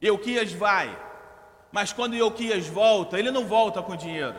Euquias 0.00 0.52
vai, 0.52 0.96
mas 1.72 1.92
quando 1.92 2.14
Euquias 2.14 2.66
volta, 2.66 3.18
ele 3.18 3.30
não 3.30 3.46
volta 3.46 3.82
com 3.82 3.96
dinheiro. 3.96 4.36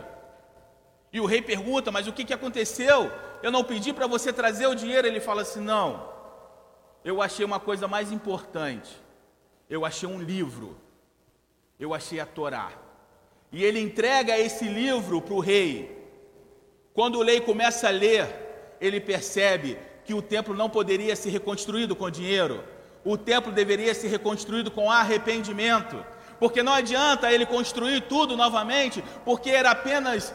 E 1.12 1.19
o 1.19 1.25
rei 1.25 1.41
pergunta: 1.41 1.91
Mas 1.91 2.08
o 2.08 2.13
que, 2.13 2.23
que 2.23 2.34
aconteceu? 2.34 3.12
Eu 3.41 3.52
não 3.52 3.63
pedi 3.63 3.91
para 3.93 4.08
você 4.08 4.32
trazer 4.32 4.67
o 4.67 4.75
dinheiro. 4.75 5.08
Ele 5.08 5.19
fala 5.19 5.41
assim: 5.41 5.60
Não, 5.60 6.10
eu 7.04 7.21
achei 7.21 7.45
uma 7.45 7.60
coisa 7.60 7.88
mais 7.88 8.12
importante. 8.12 8.95
Eu 9.69 9.86
achei 9.86 10.08
um 10.08 10.21
livro. 10.21 10.78
Eu 11.80 11.93
achei 11.93 12.19
a 12.19 12.25
Torá. 12.25 12.71
E 13.52 13.63
ele 13.63 13.80
entrega 13.80 14.38
esse 14.38 14.67
livro 14.67 15.21
para 15.21 15.34
o 15.34 15.39
rei. 15.39 15.98
Quando 16.99 17.17
o 17.17 17.23
lei 17.23 17.39
começa 17.39 17.88
a 17.88 17.91
ler, 17.91 18.27
ele 18.81 18.99
percebe 18.99 19.79
que 20.03 20.13
o 20.13 20.21
templo 20.21 20.53
não 20.53 20.69
poderia 20.69 21.15
ser 21.15 21.29
reconstruído 21.29 21.95
com 21.95 22.09
dinheiro, 22.09 22.62
o 23.05 23.17
templo 23.17 23.53
deveria 23.53 23.93
ser 23.93 24.09
reconstruído 24.09 24.69
com 24.69 24.91
arrependimento, 24.91 26.05
porque 26.41 26.62
não 26.62 26.73
adianta 26.73 27.31
ele 27.31 27.45
construir 27.45 28.01
tudo 28.01 28.35
novamente, 28.35 29.01
porque 29.23 29.49
era 29.49 29.71
apenas 29.71 30.33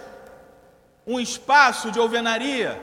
um 1.06 1.20
espaço 1.20 1.90
de 1.90 1.98
alvenaria, 1.98 2.80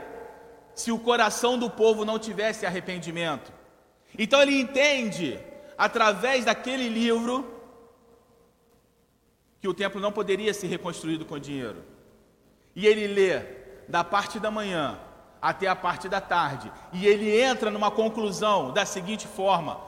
se 0.75 0.91
o 0.91 0.99
coração 0.99 1.57
do 1.57 1.67
povo 1.67 2.05
não 2.05 2.19
tivesse 2.19 2.67
arrependimento. 2.67 3.51
Então 4.15 4.39
ele 4.43 4.61
entende, 4.61 5.39
através 5.75 6.45
daquele 6.45 6.87
livro, 6.87 7.51
que 9.59 9.67
o 9.67 9.73
templo 9.73 9.99
não 9.99 10.11
poderia 10.11 10.53
ser 10.53 10.67
reconstruído 10.67 11.25
com 11.25 11.39
dinheiro. 11.39 11.83
E 12.75 12.85
ele 12.85 13.07
lê 13.07 13.60
da 13.87 14.03
parte 14.03 14.39
da 14.39 14.51
manhã 14.51 14.99
até 15.41 15.67
a 15.67 15.75
parte 15.75 16.07
da 16.07 16.21
tarde, 16.21 16.71
e 16.93 17.07
ele 17.07 17.41
entra 17.41 17.71
numa 17.71 17.89
conclusão 17.89 18.71
da 18.71 18.85
seguinte 18.85 19.27
forma: 19.27 19.81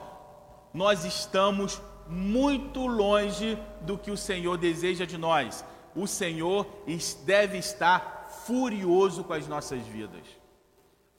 nós 0.72 1.04
estamos 1.04 1.80
muito 2.08 2.86
longe 2.86 3.58
do 3.80 3.96
que 3.96 4.10
o 4.10 4.16
Senhor 4.16 4.58
deseja 4.58 5.06
de 5.06 5.16
nós. 5.16 5.64
O 5.94 6.06
Senhor 6.06 6.66
deve 7.24 7.56
estar 7.58 8.28
furioso 8.46 9.22
com 9.22 9.32
as 9.32 9.46
nossas 9.46 9.82
vidas. 9.86 10.22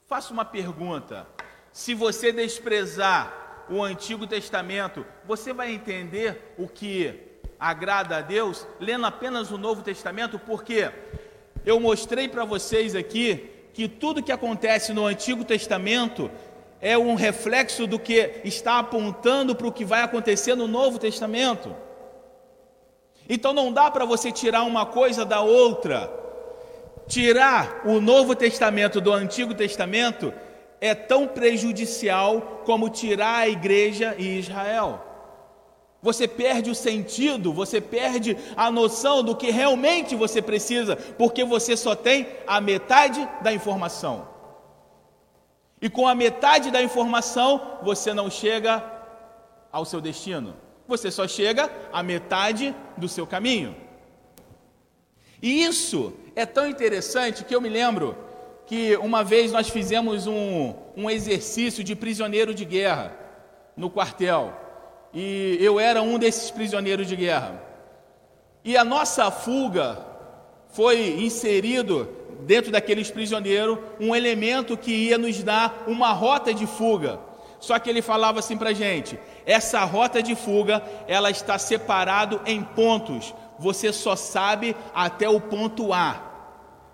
Faço 0.06 0.34
uma 0.34 0.44
pergunta: 0.44 1.26
se 1.72 1.94
você 1.94 2.30
desprezar 2.30 3.64
o 3.70 3.82
Antigo 3.82 4.26
Testamento, 4.26 5.04
você 5.24 5.52
vai 5.52 5.72
entender 5.72 6.54
o 6.58 6.68
que 6.68 7.22
agrada 7.58 8.18
a 8.18 8.20
Deus 8.20 8.66
lendo 8.78 9.06
apenas 9.06 9.50
o 9.50 9.58
Novo 9.58 9.82
Testamento? 9.82 10.38
Porque 10.38 10.92
eu 11.66 11.80
mostrei 11.80 12.28
para 12.28 12.44
vocês 12.44 12.94
aqui 12.94 13.50
que 13.74 13.88
tudo 13.88 14.22
que 14.22 14.30
acontece 14.30 14.92
no 14.92 15.04
Antigo 15.04 15.44
Testamento 15.44 16.30
é 16.80 16.96
um 16.96 17.16
reflexo 17.16 17.88
do 17.88 17.98
que 17.98 18.40
está 18.44 18.78
apontando 18.78 19.54
para 19.56 19.66
o 19.66 19.72
que 19.72 19.84
vai 19.84 20.02
acontecer 20.02 20.54
no 20.54 20.68
Novo 20.68 20.98
Testamento. 20.98 21.74
Então 23.28 23.52
não 23.52 23.72
dá 23.72 23.90
para 23.90 24.04
você 24.04 24.30
tirar 24.30 24.62
uma 24.62 24.86
coisa 24.86 25.24
da 25.24 25.40
outra. 25.40 26.08
Tirar 27.08 27.82
o 27.84 28.00
Novo 28.00 28.36
Testamento 28.36 29.00
do 29.00 29.12
Antigo 29.12 29.52
Testamento 29.52 30.32
é 30.80 30.94
tão 30.94 31.26
prejudicial 31.26 32.62
como 32.64 32.88
tirar 32.88 33.38
a 33.38 33.48
igreja 33.48 34.14
e 34.16 34.38
Israel. 34.38 35.05
Você 36.06 36.28
perde 36.28 36.70
o 36.70 36.74
sentido, 36.74 37.52
você 37.52 37.80
perde 37.80 38.36
a 38.56 38.70
noção 38.70 39.24
do 39.24 39.34
que 39.34 39.50
realmente 39.50 40.14
você 40.14 40.40
precisa, 40.40 40.94
porque 40.94 41.44
você 41.44 41.76
só 41.76 41.96
tem 41.96 42.28
a 42.46 42.60
metade 42.60 43.28
da 43.42 43.52
informação. 43.52 44.28
E 45.82 45.90
com 45.90 46.06
a 46.06 46.14
metade 46.14 46.70
da 46.70 46.80
informação, 46.80 47.80
você 47.82 48.14
não 48.14 48.30
chega 48.30 48.84
ao 49.72 49.84
seu 49.84 50.00
destino. 50.00 50.54
Você 50.86 51.10
só 51.10 51.26
chega 51.26 51.68
à 51.92 52.04
metade 52.04 52.72
do 52.96 53.08
seu 53.08 53.26
caminho. 53.26 53.74
E 55.42 55.64
isso 55.64 56.12
é 56.36 56.46
tão 56.46 56.68
interessante 56.68 57.42
que 57.42 57.52
eu 57.52 57.60
me 57.60 57.68
lembro 57.68 58.16
que 58.64 58.96
uma 58.98 59.24
vez 59.24 59.50
nós 59.50 59.68
fizemos 59.68 60.28
um, 60.28 60.72
um 60.96 61.10
exercício 61.10 61.82
de 61.82 61.96
prisioneiro 61.96 62.54
de 62.54 62.64
guerra 62.64 63.12
no 63.76 63.90
quartel 63.90 64.65
e 65.18 65.56
eu 65.64 65.80
era 65.80 66.02
um 66.02 66.18
desses 66.18 66.50
prisioneiros 66.50 67.06
de 67.06 67.16
guerra. 67.16 67.58
E 68.62 68.76
a 68.76 68.84
nossa 68.84 69.30
fuga 69.30 69.98
foi 70.68 71.22
inserido 71.22 72.06
dentro 72.40 72.70
daqueles 72.70 73.10
prisioneiros 73.10 73.78
um 73.98 74.14
elemento 74.14 74.76
que 74.76 74.90
ia 74.90 75.16
nos 75.16 75.42
dar 75.42 75.84
uma 75.86 76.12
rota 76.12 76.52
de 76.52 76.66
fuga. 76.66 77.18
Só 77.58 77.78
que 77.78 77.88
ele 77.88 78.02
falava 78.02 78.40
assim 78.40 78.58
para 78.58 78.74
gente: 78.74 79.18
essa 79.46 79.82
rota 79.84 80.22
de 80.22 80.34
fuga 80.34 80.82
ela 81.08 81.30
está 81.30 81.56
separado 81.56 82.42
em 82.44 82.62
pontos. 82.62 83.34
Você 83.58 83.94
só 83.94 84.16
sabe 84.16 84.76
até 84.94 85.26
o 85.26 85.40
ponto 85.40 85.94
A. 85.94 86.25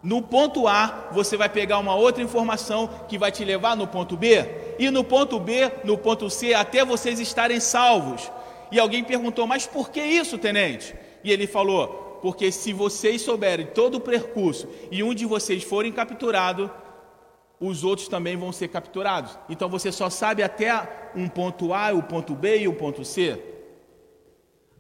No 0.03 0.21
ponto 0.21 0.67
A, 0.67 1.09
você 1.13 1.37
vai 1.37 1.49
pegar 1.49 1.79
uma 1.79 1.95
outra 1.95 2.23
informação 2.23 2.91
que 3.09 3.17
vai 3.17 3.31
te 3.31 3.45
levar 3.45 3.77
no 3.77 3.87
ponto 3.87 4.17
B, 4.17 4.45
e 4.79 4.91
no 4.91 5.05
ponto 5.05 5.39
B, 5.39 5.71
no 5.85 5.97
ponto 5.97 6.29
C, 6.29 6.55
até 6.55 6.85
vocês 6.85 7.21
estarem 7.21 7.61
salvos. 7.61 8.31
E 8.73 8.81
alguém 8.81 9.05
perguntou: 9.05 9.47
Mas 9.47 9.67
por 9.67 9.91
que 9.91 10.03
isso, 10.03 10.39
tenente? 10.39 10.95
E 11.23 11.31
ele 11.31 11.47
falou: 11.47 12.19
Porque 12.21 12.51
se 12.51 12.73
vocês 12.73 13.23
souberem 13.23 13.67
todo 13.67 13.97
o 13.97 14.01
percurso 14.01 14.69
e 14.91 15.05
um 15.05 15.15
de 15.15 15.25
vocês 15.25 15.63
forem 15.63 15.93
capturado, 15.93 16.69
os 17.61 17.85
outros 17.85 18.09
também 18.09 18.37
vão 18.37 18.51
ser 18.51 18.69
capturados. 18.69 19.39
Então 19.49 19.69
você 19.69 19.93
só 19.93 20.11
sabe 20.11 20.43
até 20.43 21.13
um 21.15 21.29
ponto 21.29 21.73
A, 21.73 21.93
o 21.93 22.03
ponto 22.03 22.35
B 22.35 22.59
e 22.59 22.69
o 22.69 22.75
ponto 22.75 23.05
C. 23.05 23.41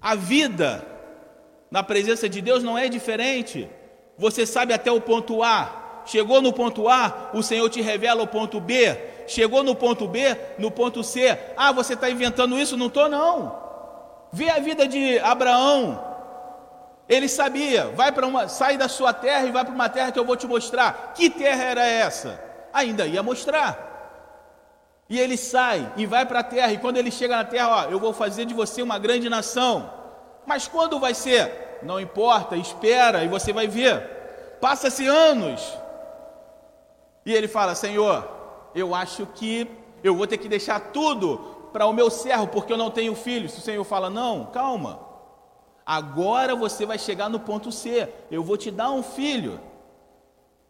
A 0.00 0.16
vida 0.16 0.84
na 1.70 1.84
presença 1.84 2.28
de 2.28 2.40
Deus 2.40 2.62
não 2.64 2.76
é 2.76 2.88
diferente. 2.88 3.68
Você 4.18 4.46
sabe 4.46 4.72
até 4.72 4.90
o 4.90 5.00
ponto 5.00 5.42
A. 5.42 6.02
Chegou 6.04 6.42
no 6.42 6.52
ponto 6.52 6.88
A, 6.88 7.30
o 7.32 7.42
Senhor 7.42 7.68
te 7.70 7.80
revela 7.80 8.22
o 8.22 8.26
ponto 8.26 8.60
B. 8.60 8.96
Chegou 9.26 9.62
no 9.62 9.74
ponto 9.74 10.08
B, 10.08 10.36
no 10.58 10.70
ponto 10.70 11.02
C. 11.02 11.38
Ah, 11.56 11.72
você 11.72 11.94
está 11.94 12.10
inventando 12.10 12.58
isso? 12.58 12.76
Não 12.76 12.86
estou, 12.86 13.08
não. 13.08 13.56
Vê 14.32 14.50
a 14.50 14.58
vida 14.58 14.86
de 14.86 15.18
Abraão. 15.20 16.02
Ele 17.08 17.28
sabia, 17.28 17.86
vai 17.88 18.10
para 18.10 18.26
uma, 18.26 18.48
sai 18.48 18.76
da 18.76 18.88
sua 18.88 19.12
terra 19.12 19.44
e 19.44 19.50
vai 19.50 19.64
para 19.64 19.74
uma 19.74 19.88
terra 19.88 20.10
que 20.10 20.18
eu 20.18 20.24
vou 20.24 20.36
te 20.36 20.46
mostrar. 20.46 21.12
Que 21.14 21.28
terra 21.28 21.62
era 21.64 21.84
essa? 21.84 22.42
Ainda 22.72 23.06
ia 23.06 23.22
mostrar. 23.22 23.90
E 25.08 25.20
ele 25.20 25.36
sai 25.36 25.92
e 25.96 26.06
vai 26.06 26.24
para 26.24 26.40
a 26.40 26.44
terra. 26.44 26.72
E 26.72 26.78
quando 26.78 26.96
ele 26.96 27.10
chega 27.10 27.36
na 27.36 27.44
terra, 27.44 27.86
ó, 27.86 27.90
eu 27.90 28.00
vou 28.00 28.12
fazer 28.12 28.44
de 28.46 28.54
você 28.54 28.80
uma 28.82 28.98
grande 28.98 29.28
nação. 29.28 29.92
Mas 30.46 30.66
quando 30.66 30.98
vai 30.98 31.12
ser? 31.12 31.71
Não 31.84 32.00
importa, 32.00 32.56
espera 32.56 33.24
e 33.24 33.28
você 33.28 33.52
vai 33.52 33.66
ver. 33.66 34.00
Passa-se 34.60 35.06
anos. 35.06 35.76
E 37.24 37.32
ele 37.32 37.48
fala: 37.48 37.74
Senhor, 37.74 38.28
eu 38.74 38.94
acho 38.94 39.26
que 39.26 39.68
eu 40.02 40.14
vou 40.14 40.26
ter 40.26 40.38
que 40.38 40.48
deixar 40.48 40.80
tudo 40.92 41.38
para 41.72 41.86
o 41.86 41.92
meu 41.92 42.10
servo, 42.10 42.48
porque 42.48 42.72
eu 42.72 42.76
não 42.76 42.90
tenho 42.90 43.14
filhos. 43.14 43.56
O 43.56 43.60
Senhor 43.60 43.84
fala: 43.84 44.10
Não, 44.10 44.46
calma. 44.46 45.00
Agora 45.84 46.54
você 46.54 46.86
vai 46.86 46.98
chegar 46.98 47.28
no 47.28 47.40
ponto 47.40 47.72
C. 47.72 48.08
Eu 48.30 48.42
vou 48.42 48.56
te 48.56 48.70
dar 48.70 48.90
um 48.90 49.02
filho. 49.02 49.60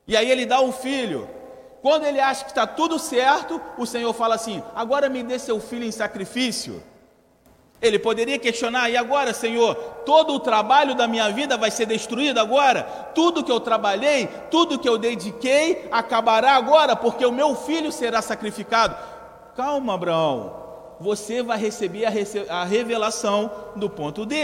E 0.07 0.17
aí 0.17 0.31
ele 0.31 0.47
dá 0.47 0.61
um 0.61 0.73
filho. 0.73 1.29
Quando 1.83 2.05
ele 2.05 2.21
acha 2.21 2.45
que 2.45 2.51
está 2.51 2.67
tudo 2.67 2.99
certo, 2.99 3.61
o 3.77 3.85
Senhor 3.85 4.13
fala 4.13 4.35
assim: 4.35 4.63
Agora 4.75 5.09
me 5.09 5.23
dê 5.23 5.39
seu 5.39 5.61
filho 5.61 5.85
em 5.85 5.93
sacrifício. 5.93 6.83
Ele 7.83 7.99
poderia 7.99 8.39
questionar: 8.39 8.89
e 8.89 8.97
agora, 8.97 9.35
Senhor, 9.35 9.75
todo 10.07 10.35
o 10.35 10.41
trabalho 10.41 10.95
da 10.95 11.09
minha 11.09 11.29
vida 11.31 11.59
vai 11.59 11.71
ser 11.71 11.87
destruído 11.87 12.39
agora? 12.39 12.85
Tudo 13.13 13.43
que 13.43 13.51
eu 13.51 13.59
trabalhei, 13.59 14.29
tudo 14.51 14.79
que 14.79 14.89
eu 14.89 14.97
dediquei, 14.97 15.89
acabará 15.91 16.53
agora, 16.53 16.95
porque 16.95 17.27
o 17.27 17.33
meu 17.33 17.57
filho 17.57 17.91
será 17.91 18.23
sacrificado. 18.23 18.97
Calma, 19.57 19.95
Abraão. 19.95 20.63
Você 21.01 21.43
vai 21.43 21.59
receber 21.59 22.07
a, 22.49 22.65
revelação 22.65 23.51
do 23.75 23.91
ponto 23.91 24.25
D. 24.25 24.37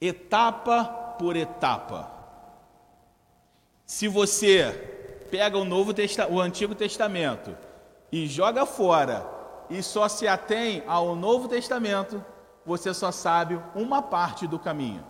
Etapa 0.00 0.84
por 1.18 1.34
etapa. 1.34 2.12
Se 3.84 4.06
você 4.06 5.26
pega 5.30 5.58
o 5.58 5.64
Novo 5.64 5.92
o 6.30 6.40
Antigo 6.40 6.74
Testamento 6.76 7.56
e 8.12 8.26
joga 8.28 8.64
fora 8.64 9.33
e 9.70 9.82
só 9.82 10.08
se 10.08 10.28
atém 10.28 10.82
ao 10.86 11.14
Novo 11.14 11.48
Testamento, 11.48 12.24
você 12.64 12.92
só 12.94 13.10
sabe 13.10 13.60
uma 13.74 14.02
parte 14.02 14.46
do 14.46 14.58
caminho. 14.58 15.04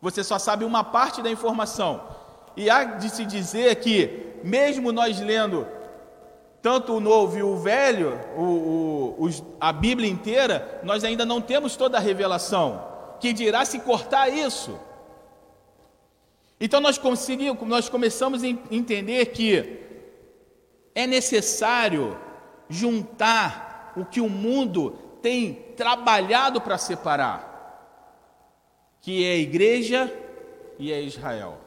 Você 0.00 0.24
só 0.24 0.38
sabe 0.38 0.64
uma 0.64 0.82
parte 0.82 1.22
da 1.22 1.30
informação. 1.30 2.02
E 2.56 2.68
há 2.68 2.84
de 2.84 3.08
se 3.08 3.24
dizer 3.24 3.76
que, 3.76 4.36
mesmo 4.44 4.92
nós 4.92 5.20
lendo 5.20 5.66
tanto 6.60 6.94
o 6.94 7.00
Novo 7.00 7.36
e 7.38 7.42
o 7.42 7.56
Velho, 7.56 8.18
o, 8.36 9.26
o, 9.26 9.28
a 9.60 9.72
Bíblia 9.72 10.08
inteira, 10.08 10.80
nós 10.82 11.02
ainda 11.02 11.24
não 11.24 11.40
temos 11.40 11.76
toda 11.76 11.98
a 11.98 12.00
revelação. 12.00 12.84
Que 13.20 13.32
dirá 13.32 13.64
se 13.64 13.80
cortar 13.80 14.28
isso? 14.28 14.78
Então 16.60 16.80
nós 16.80 16.98
conseguimos, 16.98 17.60
nós 17.66 17.88
começamos 17.88 18.44
a 18.44 18.46
entender 18.46 19.26
que 19.26 19.80
é 20.94 21.06
necessário 21.06 22.16
juntar 22.68 23.71
o 23.96 24.04
que 24.04 24.20
o 24.20 24.28
mundo 24.28 24.98
tem 25.20 25.54
trabalhado 25.76 26.60
para 26.60 26.76
separar, 26.76 27.50
que 29.00 29.24
é 29.24 29.32
a 29.32 29.38
igreja 29.38 30.12
e 30.78 30.92
é 30.92 31.00
Israel. 31.00 31.58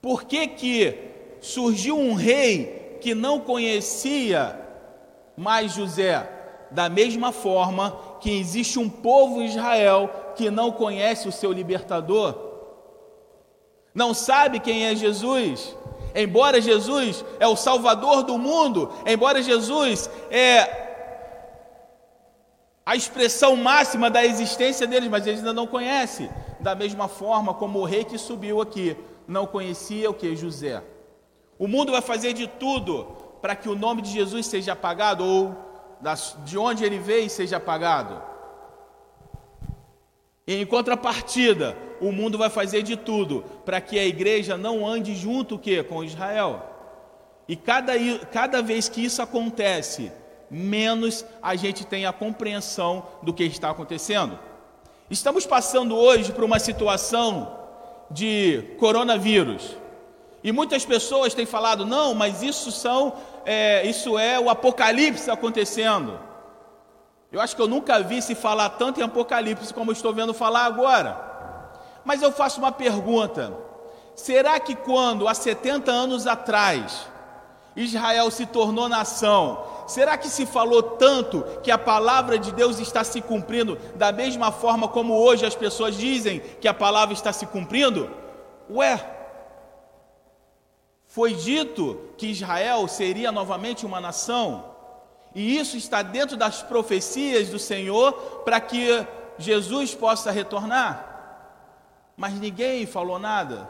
Por 0.00 0.24
que 0.24 0.46
que 0.48 0.98
surgiu 1.40 1.98
um 1.98 2.14
rei 2.14 2.98
que 3.00 3.14
não 3.14 3.40
conhecia 3.40 4.60
mais 5.36 5.72
José? 5.72 6.30
Da 6.70 6.88
mesma 6.88 7.32
forma 7.32 7.96
que 8.20 8.38
existe 8.38 8.78
um 8.78 8.88
povo 8.88 9.42
Israel 9.42 10.32
que 10.36 10.50
não 10.50 10.72
conhece 10.72 11.28
o 11.28 11.32
seu 11.32 11.52
libertador, 11.52 12.36
não 13.94 14.12
sabe 14.12 14.58
quem 14.58 14.86
é 14.86 14.96
Jesus. 14.96 15.76
Embora 16.14 16.60
Jesus 16.60 17.24
é 17.38 17.46
o 17.46 17.56
Salvador 17.56 18.24
do 18.24 18.36
mundo, 18.38 18.90
embora 19.06 19.42
Jesus 19.42 20.10
é 20.30 20.83
a 22.86 22.94
expressão 22.94 23.56
máxima 23.56 24.10
da 24.10 24.24
existência 24.24 24.86
deles, 24.86 25.08
mas 25.08 25.26
eles 25.26 25.40
ainda 25.40 25.52
não 25.52 25.66
conhecem. 25.66 26.28
Da 26.60 26.74
mesma 26.74 27.08
forma 27.08 27.54
como 27.54 27.78
o 27.78 27.84
rei 27.84 28.04
que 28.04 28.18
subiu 28.18 28.60
aqui 28.60 28.96
não 29.26 29.46
conhecia 29.46 30.10
o 30.10 30.14
que 30.14 30.36
José. 30.36 30.82
O 31.58 31.66
mundo 31.66 31.92
vai 31.92 32.02
fazer 32.02 32.32
de 32.32 32.46
tudo 32.46 33.04
para 33.40 33.56
que 33.56 33.68
o 33.68 33.74
nome 33.74 34.02
de 34.02 34.10
Jesus 34.10 34.46
seja 34.46 34.72
apagado 34.72 35.24
ou 35.24 35.56
de 36.44 36.58
onde 36.58 36.84
ele 36.84 36.98
veio 36.98 37.30
seja 37.30 37.56
apagado. 37.56 38.20
Em 40.46 40.66
contrapartida, 40.66 41.74
o 42.00 42.12
mundo 42.12 42.36
vai 42.36 42.50
fazer 42.50 42.82
de 42.82 42.96
tudo 42.96 43.44
para 43.64 43.80
que 43.80 43.98
a 43.98 44.04
igreja 44.04 44.58
não 44.58 44.86
ande 44.86 45.14
junto 45.14 45.58
que 45.58 45.82
com 45.82 46.04
Israel. 46.04 46.62
E 47.48 47.56
cada, 47.56 47.92
cada 48.30 48.60
vez 48.60 48.88
que 48.88 49.02
isso 49.02 49.22
acontece, 49.22 50.12
menos 50.54 51.24
a 51.42 51.56
gente 51.56 51.84
tem 51.84 52.06
a 52.06 52.12
compreensão 52.12 53.06
do 53.22 53.34
que 53.34 53.44
está 53.44 53.70
acontecendo. 53.70 54.38
Estamos 55.10 55.44
passando 55.44 55.96
hoje 55.96 56.32
por 56.32 56.44
uma 56.44 56.58
situação 56.58 57.58
de 58.10 58.76
coronavírus. 58.78 59.76
E 60.42 60.52
muitas 60.52 60.84
pessoas 60.84 61.34
têm 61.34 61.46
falado, 61.46 61.84
não, 61.86 62.14
mas 62.14 62.42
isso 62.42 62.70
são, 62.70 63.14
é, 63.44 63.86
isso 63.86 64.18
é 64.18 64.38
o 64.38 64.48
apocalipse 64.48 65.30
acontecendo. 65.30 66.20
Eu 67.34 67.40
acho 67.40 67.56
que 67.56 67.62
eu 67.62 67.66
nunca 67.66 68.00
vi 68.00 68.22
se 68.22 68.34
falar 68.36 68.70
tanto 68.70 69.00
em 69.00 69.02
Apocalipse 69.02 69.74
como 69.74 69.90
estou 69.90 70.14
vendo 70.14 70.32
falar 70.32 70.66
agora. 70.66 71.18
Mas 72.04 72.22
eu 72.22 72.30
faço 72.30 72.60
uma 72.60 72.70
pergunta: 72.70 73.52
será 74.14 74.60
que 74.60 74.76
quando, 74.76 75.26
há 75.26 75.34
70 75.34 75.90
anos 75.90 76.28
atrás, 76.28 77.08
Israel 77.74 78.30
se 78.30 78.46
tornou 78.46 78.88
nação, 78.88 79.64
será 79.86 80.16
que 80.16 80.28
se 80.28 80.46
falou 80.46 80.82
tanto 80.82 81.42
que 81.62 81.70
a 81.70 81.78
palavra 81.78 82.38
de 82.38 82.52
Deus 82.52 82.78
está 82.78 83.04
se 83.04 83.20
cumprindo 83.20 83.76
da 83.94 84.12
mesma 84.12 84.50
forma 84.52 84.88
como 84.88 85.14
hoje 85.14 85.46
as 85.46 85.54
pessoas 85.54 85.96
dizem 85.96 86.40
que 86.60 86.68
a 86.68 86.74
palavra 86.74 87.12
está 87.12 87.32
se 87.32 87.46
cumprindo? 87.46 88.10
Ué, 88.70 89.14
foi 91.06 91.34
dito 91.34 92.10
que 92.16 92.26
Israel 92.26 92.88
seria 92.88 93.30
novamente 93.30 93.86
uma 93.86 94.00
nação? 94.00 94.72
E 95.34 95.56
isso 95.56 95.76
está 95.76 96.02
dentro 96.02 96.36
das 96.36 96.62
profecias 96.62 97.48
do 97.48 97.58
Senhor 97.58 98.12
para 98.44 98.60
que 98.60 99.06
Jesus 99.38 99.94
possa 99.94 100.30
retornar. 100.30 101.14
Mas 102.16 102.34
ninguém 102.34 102.86
falou 102.86 103.18
nada, 103.18 103.68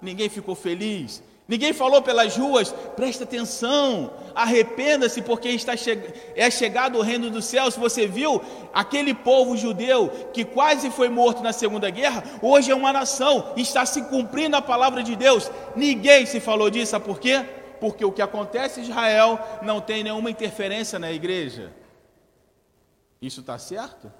ninguém 0.00 0.28
ficou 0.28 0.54
feliz, 0.54 1.22
ninguém 1.48 1.72
falou 1.72 2.02
pelas 2.02 2.36
ruas: 2.36 2.74
presta 2.94 3.24
atenção, 3.24 4.12
arrependa-se, 4.34 5.22
porque 5.22 5.48
está 5.48 5.76
che 5.76 5.98
é 6.34 6.50
chegado 6.50 6.98
o 6.98 7.02
reino 7.02 7.30
do 7.30 7.42
céu. 7.42 7.70
Se 7.70 7.78
você 7.78 8.06
viu 8.06 8.40
aquele 8.72 9.14
povo 9.14 9.56
judeu 9.56 10.08
que 10.32 10.44
quase 10.44 10.90
foi 10.90 11.08
morto 11.08 11.42
na 11.42 11.52
Segunda 11.52 11.90
Guerra, 11.90 12.22
hoje 12.42 12.70
é 12.70 12.74
uma 12.74 12.92
nação, 12.92 13.52
está 13.56 13.84
se 13.86 14.02
cumprindo 14.02 14.56
a 14.56 14.62
palavra 14.62 15.02
de 15.02 15.16
Deus. 15.16 15.50
Ninguém 15.74 16.26
se 16.26 16.40
falou 16.40 16.70
disso, 16.70 16.92
sabe 16.92 17.04
por 17.04 17.18
quê? 17.18 17.44
porque 17.80 18.04
o 18.04 18.12
que 18.12 18.22
acontece 18.22 18.80
em 18.80 18.84
Israel 18.84 19.38
não 19.62 19.80
tem 19.80 20.02
nenhuma 20.02 20.30
interferência 20.30 20.98
na 20.98 21.12
igreja. 21.12 21.72
Isso 23.20 23.40
está 23.40 23.58
certo? 23.58 24.12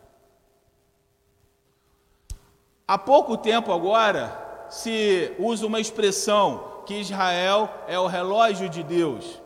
Há 2.86 2.96
pouco 2.98 3.36
tempo 3.36 3.72
agora 3.72 4.66
se 4.70 5.32
usa 5.38 5.66
uma 5.66 5.80
expressão 5.80 6.75
que 6.86 6.94
Israel 6.94 7.68
é 7.86 7.98
o 7.98 8.06
relógio 8.06 8.68
de 8.68 8.82
Deus. 8.82 9.42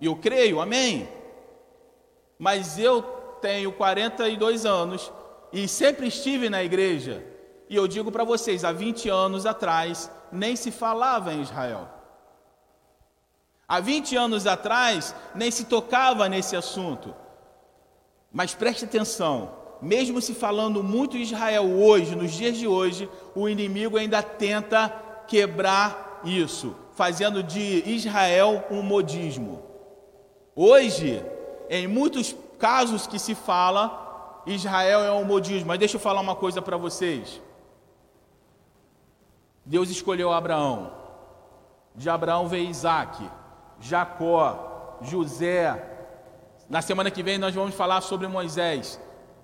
E 0.00 0.06
eu 0.06 0.14
creio, 0.14 0.60
amém? 0.60 1.08
Mas 2.38 2.78
eu 2.78 3.02
tenho 3.40 3.72
42 3.72 4.66
anos 4.66 5.10
e 5.52 5.66
sempre 5.66 6.08
estive 6.08 6.48
na 6.48 6.62
igreja. 6.62 7.24
E 7.68 7.74
eu 7.74 7.88
digo 7.88 8.12
para 8.12 8.22
vocês, 8.22 8.64
há 8.64 8.72
20 8.72 9.08
anos 9.08 9.46
atrás, 9.46 10.10
nem 10.30 10.54
se 10.54 10.70
falava 10.70 11.32
em 11.32 11.40
Israel. 11.40 11.88
Há 13.66 13.80
20 13.80 14.16
anos 14.16 14.46
atrás, 14.46 15.14
nem 15.34 15.50
se 15.50 15.64
tocava 15.64 16.28
nesse 16.28 16.54
assunto. 16.54 17.14
Mas 18.30 18.54
preste 18.54 18.84
atenção, 18.84 19.52
mesmo 19.80 20.20
se 20.20 20.34
falando 20.34 20.82
muito 20.82 21.16
em 21.16 21.22
Israel 21.22 21.64
hoje, 21.64 22.14
nos 22.14 22.32
dias 22.32 22.56
de 22.56 22.66
hoje, 22.66 23.08
o 23.34 23.48
inimigo 23.48 23.96
ainda 23.96 24.22
tenta 24.22 24.88
quebrar 25.26 26.03
isso, 26.24 26.74
fazendo 26.94 27.42
de 27.42 27.82
Israel 27.86 28.64
um 28.70 28.82
modismo. 28.82 29.62
Hoje, 30.54 31.24
em 31.68 31.86
muitos 31.86 32.34
casos 32.58 33.06
que 33.06 33.18
se 33.18 33.34
fala, 33.34 34.42
Israel 34.46 35.00
é 35.00 35.12
um 35.12 35.24
modismo. 35.24 35.68
Mas 35.68 35.78
deixa 35.78 35.96
eu 35.96 36.00
falar 36.00 36.20
uma 36.20 36.36
coisa 36.36 36.60
para 36.60 36.76
vocês. 36.76 37.40
Deus 39.64 39.90
escolheu 39.90 40.32
Abraão. 40.32 40.92
De 41.94 42.10
Abraão 42.10 42.48
veio 42.48 42.68
Isaac, 42.68 43.22
Jacó, 43.80 44.98
José. 45.00 45.90
Na 46.68 46.82
semana 46.82 47.10
que 47.10 47.22
vem 47.22 47.38
nós 47.38 47.54
vamos 47.54 47.74
falar 47.74 48.00
sobre 48.00 48.26
Moisés. 48.26 49.00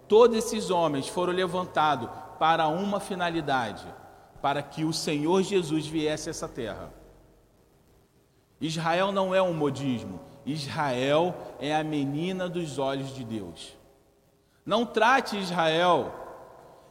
Todos 0.09 0.37
esses 0.37 0.71
homens 0.71 1.07
foram 1.07 1.33
levantados 1.33 2.09
para 2.38 2.66
uma 2.66 2.99
finalidade: 2.99 3.87
para 4.40 4.62
que 4.62 4.85
o 4.85 4.92
Senhor 4.92 5.42
Jesus 5.42 5.87
viesse 5.87 6.29
a 6.29 6.31
essa 6.31 6.48
terra. 6.48 6.92
Israel 8.61 9.11
não 9.11 9.35
é 9.35 9.40
um 9.40 9.55
modismo, 9.55 10.20
Israel 10.44 11.35
é 11.59 11.74
a 11.74 11.83
menina 11.83 12.48
dos 12.48 12.79
olhos 12.79 13.14
de 13.14 13.24
Deus. 13.24 13.76
Não 14.64 14.85
trate 14.85 15.38
Israel, 15.38 16.12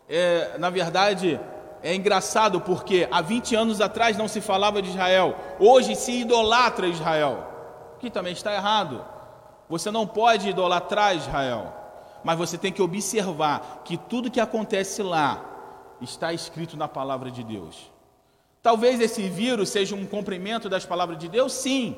é, 0.07 0.57
na 0.57 0.69
verdade, 0.69 1.39
é 1.81 1.93
engraçado 1.93 2.59
porque 2.59 3.07
há 3.11 3.21
20 3.21 3.55
anos 3.55 3.81
atrás 3.81 4.17
não 4.17 4.27
se 4.27 4.41
falava 4.41 4.81
de 4.81 4.89
Israel, 4.89 5.35
hoje 5.59 5.95
se 5.95 6.11
idolatra 6.11 6.87
Israel, 6.87 7.47
que 7.99 8.09
também 8.09 8.33
está 8.33 8.53
errado. 8.53 9.05
Você 9.69 9.91
não 9.91 10.07
pode 10.07 10.49
idolatrar 10.49 11.15
Israel, 11.15 11.71
mas 12.23 12.37
você 12.37 12.57
tem 12.57 12.71
que 12.71 12.81
observar 12.81 13.83
que 13.85 13.95
tudo 13.95 14.31
que 14.31 14.39
acontece 14.39 15.03
lá 15.03 15.45
está 16.01 16.33
escrito 16.33 16.77
na 16.77 16.87
palavra 16.87 17.29
de 17.31 17.43
Deus. 17.43 17.91
Talvez 18.61 18.99
esse 18.99 19.27
vírus 19.29 19.69
seja 19.69 19.95
um 19.95 20.05
cumprimento 20.05 20.67
das 20.67 20.85
palavras 20.85 21.17
de 21.17 21.27
Deus, 21.27 21.53
sim, 21.53 21.97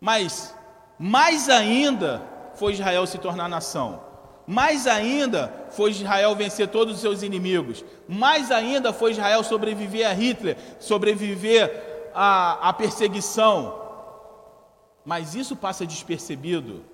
mas 0.00 0.54
mais 0.98 1.48
ainda 1.48 2.22
foi 2.54 2.72
Israel 2.72 3.06
se 3.06 3.18
tornar 3.18 3.48
nação. 3.48 4.00
Mais 4.46 4.86
ainda 4.86 5.52
foi 5.70 5.90
Israel 5.90 6.34
vencer 6.36 6.68
todos 6.68 6.94
os 6.94 7.00
seus 7.00 7.22
inimigos. 7.22 7.84
Mais 8.06 8.50
ainda 8.50 8.92
foi 8.92 9.12
Israel 9.12 9.42
sobreviver 9.42 10.06
a 10.06 10.12
Hitler, 10.12 10.56
sobreviver 10.78 12.10
à, 12.14 12.72
perseguição. 12.74 13.80
Mas 15.04 15.34
isso 15.34 15.56
passa 15.56 15.86
despercebido. 15.86 16.84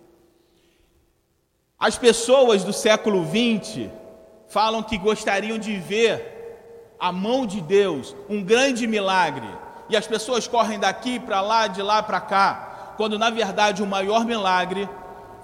As 1.78 1.98
pessoas 1.98 2.62
do 2.62 2.72
século 2.72 3.24
XX 3.24 3.90
falam 4.50 4.82
que 4.82 4.98
gostariam 4.98 5.56
de 5.56 5.76
ver 5.78 6.96
a 6.98 7.12
mão 7.12 7.46
de 7.46 7.60
Deus, 7.60 8.14
um 8.28 8.42
grande 8.42 8.86
milagre. 8.86 9.48
E 9.88 9.96
as 9.96 10.06
pessoas 10.06 10.46
correm 10.46 10.78
daqui 10.78 11.18
para 11.18 11.40
lá, 11.40 11.68
de 11.68 11.80
lá 11.80 12.02
para 12.02 12.20
cá, 12.20 12.94
quando 12.96 13.18
na 13.18 13.30
verdade 13.30 13.82
o 13.82 13.86
maior 13.86 14.26
milagre 14.26 14.88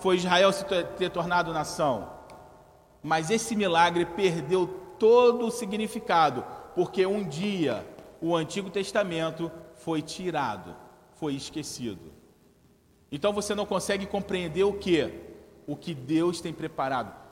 foi 0.01 0.17
Israel 0.17 0.53
se 0.53 0.65
ter 0.99 1.09
tornado 1.11 1.53
nação. 1.53 2.11
Mas 3.03 3.31
esse 3.31 3.55
milagre 3.55 4.05
perdeu 4.05 4.67
todo 4.99 5.47
o 5.47 5.51
significado, 5.53 6.45
porque 6.75 7.07
um 7.07 7.23
dia 7.23 7.87
o 8.21 8.35
Antigo 8.35 8.71
Testamento 8.71 9.51
foi 9.77 10.03
tirado, 10.03 10.75
foi 11.15 11.35
esquecido. 11.35 12.13
Então 13.11 13.33
você 13.33 13.55
não 13.55 13.65
consegue 13.65 14.05
compreender 14.05 14.65
o 14.65 14.73
que? 14.73 15.13
O 15.65 15.77
que 15.77 15.95
Deus 15.95 16.41
tem 16.41 16.53
preparado. 16.53 17.26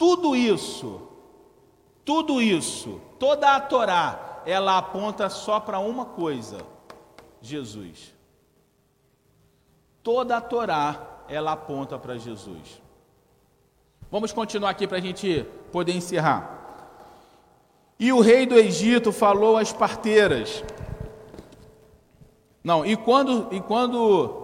Tudo 0.00 0.34
isso, 0.34 0.98
tudo 2.06 2.40
isso, 2.40 3.02
toda 3.18 3.54
a 3.54 3.60
Torá, 3.60 4.40
ela 4.46 4.78
aponta 4.78 5.28
só 5.28 5.60
para 5.60 5.78
uma 5.78 6.06
coisa: 6.06 6.56
Jesus. 7.42 8.14
Toda 10.02 10.38
a 10.38 10.40
Torá 10.40 11.24
ela 11.28 11.52
aponta 11.52 11.98
para 11.98 12.16
Jesus. 12.16 12.80
Vamos 14.10 14.32
continuar 14.32 14.70
aqui 14.70 14.88
para 14.88 14.96
a 14.96 15.02
gente 15.02 15.44
poder 15.70 15.94
encerrar. 15.94 16.88
E 17.98 18.10
o 18.10 18.20
rei 18.20 18.46
do 18.46 18.58
Egito 18.58 19.12
falou 19.12 19.58
às 19.58 19.70
parteiras. 19.70 20.64
Não, 22.64 22.86
e 22.86 22.96
quando 22.96 23.54
e 23.54 23.60
quando 23.60 24.39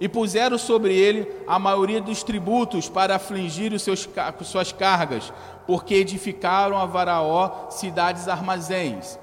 e 0.00 0.08
puseram 0.08 0.56
sobre 0.56 0.94
ele 0.94 1.30
a 1.46 1.58
maioria 1.58 2.00
dos 2.00 2.22
tributos 2.22 2.88
para 2.88 3.16
afligir 3.16 3.72
os 3.72 3.82
seus 3.82 4.08
suas 4.44 4.72
cargas, 4.72 5.32
porque 5.66 5.94
edificaram 5.94 6.78
a 6.78 6.86
Varaó 6.86 7.68
cidades 7.70 8.26
armazéns. 8.26 9.18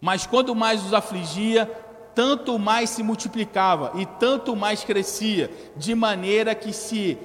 Mas 0.00 0.24
quando 0.24 0.54
mais 0.54 0.84
os 0.84 0.94
afligia, 0.94 1.66
tanto 2.14 2.58
mais 2.58 2.90
se 2.90 3.02
multiplicava 3.02 3.92
e 3.96 4.06
tanto 4.06 4.54
mais 4.54 4.84
crescia, 4.84 5.50
de 5.76 5.94
maneira 5.94 6.54
que 6.54 6.72
se 6.72 7.18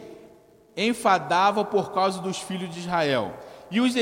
enfadava 0.76 1.64
por 1.64 1.92
causa 1.92 2.20
dos 2.22 2.38
filhos 2.40 2.74
de 2.74 2.80
Israel. 2.80 3.34
E 3.70 3.80
os, 3.80 3.94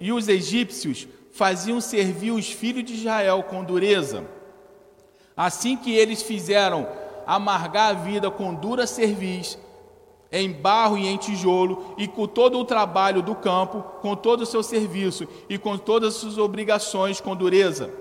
e 0.00 0.12
os 0.12 0.28
egípcios 0.28 1.08
faziam 1.32 1.80
servir 1.80 2.30
os 2.30 2.50
filhos 2.50 2.84
de 2.84 2.94
Israel 2.94 3.42
com 3.42 3.64
dureza. 3.64 4.24
Assim 5.36 5.76
que 5.76 5.94
eles 5.94 6.22
fizeram 6.22 6.88
amargar 7.26 7.90
a 7.90 7.92
vida 7.92 8.30
com 8.30 8.54
dura 8.54 8.86
cerviz, 8.86 9.58
em 10.30 10.52
barro 10.52 10.96
e 10.96 11.06
em 11.06 11.16
tijolo, 11.16 11.94
e 11.96 12.06
com 12.06 12.26
todo 12.26 12.58
o 12.58 12.64
trabalho 12.64 13.22
do 13.22 13.34
campo, 13.34 13.82
com 14.00 14.14
todo 14.14 14.42
o 14.42 14.46
seu 14.46 14.62
serviço 14.62 15.26
e 15.48 15.58
com 15.58 15.76
todas 15.76 16.14
as 16.14 16.20
suas 16.20 16.38
obrigações 16.38 17.20
com 17.20 17.34
dureza. 17.34 17.92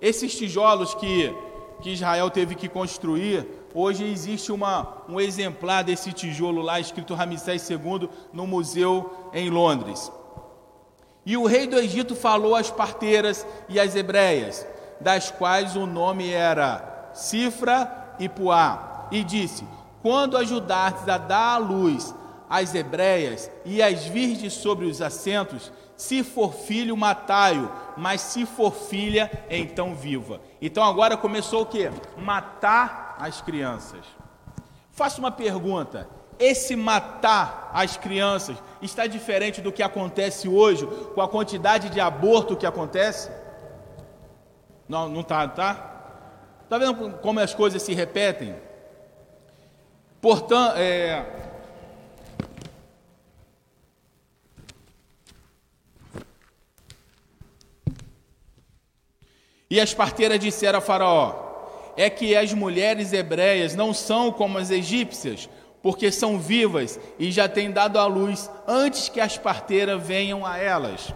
Esses 0.00 0.36
tijolos 0.36 0.94
que 0.94 1.34
que 1.80 1.90
Israel 1.90 2.30
teve 2.30 2.54
que 2.54 2.68
construir, 2.68 3.46
hoje 3.74 4.04
existe 4.04 4.50
uma, 4.50 5.02
um 5.06 5.20
exemplar 5.20 5.84
desse 5.84 6.12
tijolo 6.12 6.62
lá, 6.62 6.80
escrito 6.80 7.14
Ramsés 7.14 7.68
II, 7.68 8.08
no 8.32 8.46
museu 8.46 9.28
em 9.34 9.50
Londres. 9.50 10.10
E 11.26 11.36
o 11.36 11.44
rei 11.44 11.66
do 11.66 11.78
Egito 11.78 12.14
falou 12.14 12.54
às 12.54 12.70
parteiras 12.70 13.46
e 13.68 13.78
às 13.78 13.94
hebreias, 13.94 14.66
das 15.00 15.30
quais 15.30 15.76
o 15.76 15.86
nome 15.86 16.30
era 16.30 17.10
Cifra 17.12 18.03
e 18.18 18.28
Puá, 18.28 19.08
e 19.10 19.22
disse: 19.22 19.66
Quando 20.02 20.36
ajudardes 20.36 21.08
a 21.08 21.18
dar 21.18 21.54
à 21.54 21.58
luz 21.58 22.14
as 22.48 22.74
hebreias 22.74 23.50
e 23.64 23.82
as 23.82 24.04
virgens 24.04 24.52
sobre 24.52 24.86
os 24.86 25.00
assentos, 25.00 25.72
se 25.96 26.22
for 26.22 26.52
filho, 26.52 26.96
matai-o, 26.96 27.70
mas 27.96 28.20
se 28.20 28.44
for 28.44 28.72
filha, 28.72 29.30
então 29.48 29.94
viva. 29.94 30.40
Então 30.60 30.82
agora 30.82 31.16
começou 31.16 31.62
o 31.62 31.66
que? 31.66 31.90
Matar 32.16 33.16
as 33.18 33.40
crianças. 33.40 34.04
Faço 34.90 35.20
uma 35.20 35.30
pergunta: 35.30 36.08
esse 36.38 36.74
matar 36.74 37.70
as 37.72 37.96
crianças 37.96 38.56
está 38.82 39.06
diferente 39.06 39.60
do 39.60 39.72
que 39.72 39.82
acontece 39.82 40.48
hoje 40.48 40.86
com 41.14 41.20
a 41.20 41.28
quantidade 41.28 41.90
de 41.90 42.00
aborto 42.00 42.56
que 42.56 42.66
acontece? 42.66 43.30
Não, 44.88 45.08
não 45.08 45.20
está, 45.20 45.46
tá? 45.48 45.93
Está 46.74 46.86
vendo 46.86 47.18
como 47.18 47.38
as 47.38 47.54
coisas 47.54 47.80
se 47.80 47.94
repetem? 47.94 48.52
Portanto, 50.20 50.76
é, 50.76 51.24
E 59.70 59.80
as 59.80 59.94
parteiras 59.94 60.40
disseram 60.40 60.80
a 60.80 60.82
Faraó: 60.82 61.92
É 61.96 62.10
que 62.10 62.34
as 62.34 62.52
mulheres 62.52 63.12
hebreias 63.12 63.76
não 63.76 63.94
são 63.94 64.32
como 64.32 64.58
as 64.58 64.72
egípcias, 64.72 65.48
porque 65.80 66.10
são 66.10 66.40
vivas 66.40 66.98
e 67.20 67.30
já 67.30 67.48
têm 67.48 67.70
dado 67.70 68.00
à 68.00 68.06
luz 68.06 68.50
antes 68.66 69.08
que 69.08 69.20
as 69.20 69.38
parteiras 69.38 70.04
venham 70.04 70.44
a 70.44 70.58
elas. 70.58 71.14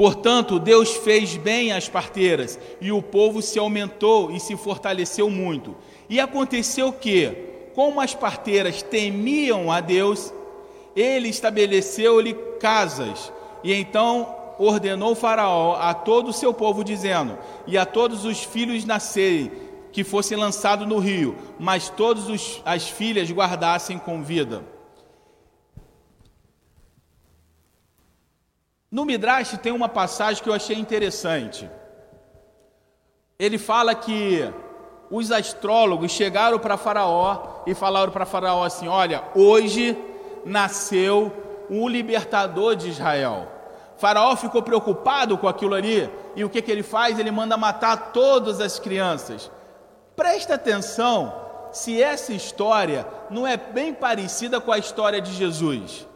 Portanto, 0.00 0.58
Deus 0.58 0.94
fez 0.94 1.36
bem 1.36 1.72
às 1.72 1.86
parteiras, 1.86 2.58
e 2.80 2.90
o 2.90 3.02
povo 3.02 3.42
se 3.42 3.58
aumentou 3.58 4.30
e 4.30 4.40
se 4.40 4.56
fortaleceu 4.56 5.28
muito. 5.28 5.76
E 6.08 6.18
aconteceu 6.18 6.90
que, 6.90 7.26
como 7.74 8.00
as 8.00 8.14
parteiras 8.14 8.80
temiam 8.80 9.70
a 9.70 9.78
Deus, 9.82 10.32
ele 10.96 11.28
estabeleceu-lhe 11.28 12.32
casas, 12.58 13.30
e 13.62 13.74
então 13.74 14.34
ordenou 14.58 15.14
Faraó 15.14 15.76
a 15.78 15.92
todo 15.92 16.28
o 16.28 16.32
seu 16.32 16.54
povo, 16.54 16.82
dizendo: 16.82 17.36
E 17.66 17.76
a 17.76 17.84
todos 17.84 18.24
os 18.24 18.42
filhos 18.42 18.86
nascerem, 18.86 19.52
que 19.92 20.02
fossem 20.02 20.38
lançados 20.38 20.88
no 20.88 20.98
rio, 20.98 21.36
mas 21.58 21.90
todas 21.90 22.62
as 22.64 22.88
filhas 22.88 23.30
guardassem 23.30 23.98
com 23.98 24.22
vida. 24.22 24.64
No 28.90 29.04
Midrash 29.04 29.56
tem 29.58 29.72
uma 29.72 29.88
passagem 29.88 30.42
que 30.42 30.48
eu 30.48 30.54
achei 30.54 30.76
interessante. 30.76 31.70
Ele 33.38 33.56
fala 33.56 33.94
que 33.94 34.52
os 35.10 35.30
astrólogos 35.30 36.10
chegaram 36.10 36.58
para 36.58 36.76
Faraó 36.76 37.62
e 37.66 37.74
falaram 37.74 38.10
para 38.10 38.26
Faraó 38.26 38.64
assim: 38.64 38.88
Olha, 38.88 39.22
hoje 39.34 39.96
nasceu 40.44 41.32
o 41.70 41.88
libertador 41.88 42.74
de 42.74 42.88
Israel. 42.90 43.46
Faraó 43.96 44.34
ficou 44.34 44.62
preocupado 44.62 45.38
com 45.38 45.46
aquilo 45.46 45.74
ali 45.74 46.10
e 46.34 46.42
o 46.42 46.50
que, 46.50 46.60
que 46.60 46.70
ele 46.70 46.82
faz? 46.82 47.18
Ele 47.18 47.30
manda 47.30 47.56
matar 47.56 48.12
todas 48.12 48.60
as 48.60 48.78
crianças. 48.78 49.50
Presta 50.16 50.54
atenção 50.54 51.32
se 51.70 52.02
essa 52.02 52.32
história 52.32 53.06
não 53.30 53.46
é 53.46 53.56
bem 53.56 53.94
parecida 53.94 54.60
com 54.60 54.72
a 54.72 54.78
história 54.78 55.20
de 55.20 55.32
Jesus. 55.32 56.08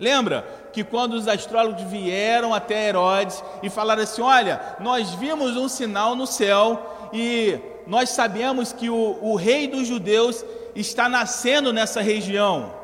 Lembra 0.00 0.46
que 0.72 0.82
quando 0.82 1.12
os 1.12 1.28
astrólogos 1.28 1.82
vieram 1.82 2.54
até 2.54 2.88
Herodes 2.88 3.44
e 3.62 3.68
falaram 3.68 4.02
assim: 4.02 4.22
Olha, 4.22 4.76
nós 4.80 5.10
vimos 5.10 5.58
um 5.58 5.68
sinal 5.68 6.16
no 6.16 6.26
céu 6.26 7.10
e 7.12 7.60
nós 7.86 8.08
sabemos 8.08 8.72
que 8.72 8.88
o, 8.88 9.18
o 9.20 9.36
rei 9.36 9.68
dos 9.68 9.86
judeus 9.86 10.42
está 10.74 11.06
nascendo 11.06 11.70
nessa 11.70 12.00
região. 12.00 12.74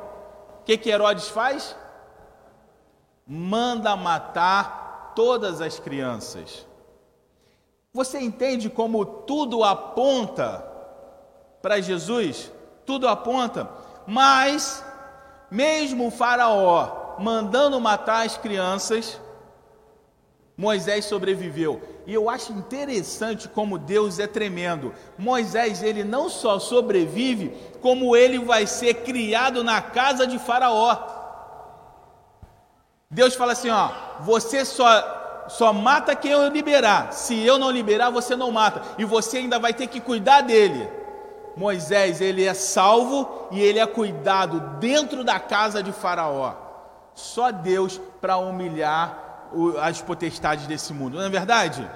O 0.60 0.64
que, 0.66 0.76
que 0.76 0.90
Herodes 0.90 1.28
faz? 1.28 1.74
Manda 3.26 3.96
matar 3.96 5.14
todas 5.16 5.62
as 5.62 5.80
crianças. 5.80 6.66
Você 7.94 8.18
entende 8.20 8.68
como 8.68 9.06
tudo 9.06 9.64
aponta 9.64 10.62
para 11.62 11.80
Jesus? 11.80 12.52
Tudo 12.84 13.08
aponta, 13.08 13.70
mas 14.06 14.84
mesmo 15.50 16.10
Faraó 16.10 17.05
mandando 17.18 17.80
matar 17.80 18.26
as 18.26 18.36
crianças, 18.36 19.20
Moisés 20.56 21.04
sobreviveu. 21.04 21.82
E 22.06 22.14
eu 22.14 22.30
acho 22.30 22.52
interessante 22.52 23.48
como 23.48 23.78
Deus 23.78 24.18
é 24.18 24.26
tremendo. 24.26 24.94
Moisés, 25.18 25.82
ele 25.82 26.02
não 26.04 26.28
só 26.28 26.58
sobrevive, 26.58 27.54
como 27.82 28.16
ele 28.16 28.38
vai 28.38 28.66
ser 28.66 28.94
criado 28.94 29.62
na 29.62 29.82
casa 29.82 30.26
de 30.26 30.38
Faraó. 30.38 30.96
Deus 33.10 33.34
fala 33.34 33.52
assim: 33.52 33.70
ó, 33.70 33.90
você 34.20 34.64
só 34.64 35.14
só 35.48 35.72
mata 35.72 36.16
quem 36.16 36.32
eu 36.32 36.48
liberar. 36.48 37.12
Se 37.12 37.40
eu 37.44 37.58
não 37.58 37.70
liberar, 37.70 38.10
você 38.10 38.34
não 38.34 38.50
mata. 38.50 38.82
E 38.98 39.04
você 39.04 39.38
ainda 39.38 39.58
vai 39.58 39.72
ter 39.72 39.86
que 39.86 40.00
cuidar 40.00 40.40
dele. 40.40 40.88
Moisés, 41.56 42.20
ele 42.20 42.44
é 42.44 42.52
salvo 42.52 43.48
e 43.50 43.60
ele 43.60 43.78
é 43.78 43.86
cuidado 43.86 44.78
dentro 44.78 45.22
da 45.22 45.38
casa 45.38 45.82
de 45.82 45.92
Faraó. 45.92 46.65
Só 47.16 47.50
Deus 47.50 47.98
para 48.20 48.36
humilhar 48.36 49.48
as 49.80 50.02
potestades 50.02 50.66
desse 50.66 50.92
mundo, 50.92 51.16
não 51.16 51.24
é 51.24 51.30
verdade? 51.30 51.90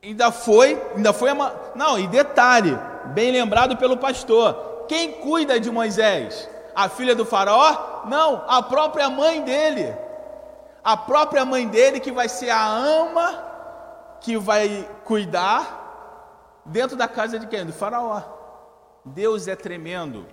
Ainda 0.00 0.30
foi, 0.30 0.80
ainda 0.94 1.12
foi 1.12 1.32
uma. 1.32 1.52
Não, 1.74 1.98
e 1.98 2.06
detalhe, 2.06 2.78
bem 3.06 3.32
lembrado 3.32 3.76
pelo 3.76 3.96
pastor: 3.96 4.84
quem 4.86 5.14
cuida 5.14 5.58
de 5.58 5.68
Moisés? 5.68 6.48
A 6.76 6.88
filha 6.88 7.12
do 7.16 7.26
Faraó? 7.26 8.04
Não, 8.06 8.44
a 8.46 8.62
própria 8.62 9.10
mãe 9.10 9.42
dele. 9.42 9.92
A 10.84 10.96
própria 10.96 11.44
mãe 11.44 11.66
dele 11.66 11.98
que 11.98 12.12
vai 12.12 12.28
ser 12.28 12.50
a 12.50 12.68
ama 12.68 13.44
que 14.20 14.38
vai 14.38 14.88
cuidar 15.04 16.62
dentro 16.64 16.96
da 16.96 17.08
casa 17.08 17.36
de 17.36 17.48
quem? 17.48 17.66
Do 17.66 17.72
Faraó. 17.72 18.22
Deus 19.04 19.48
é 19.48 19.56
tremendo. 19.56 20.24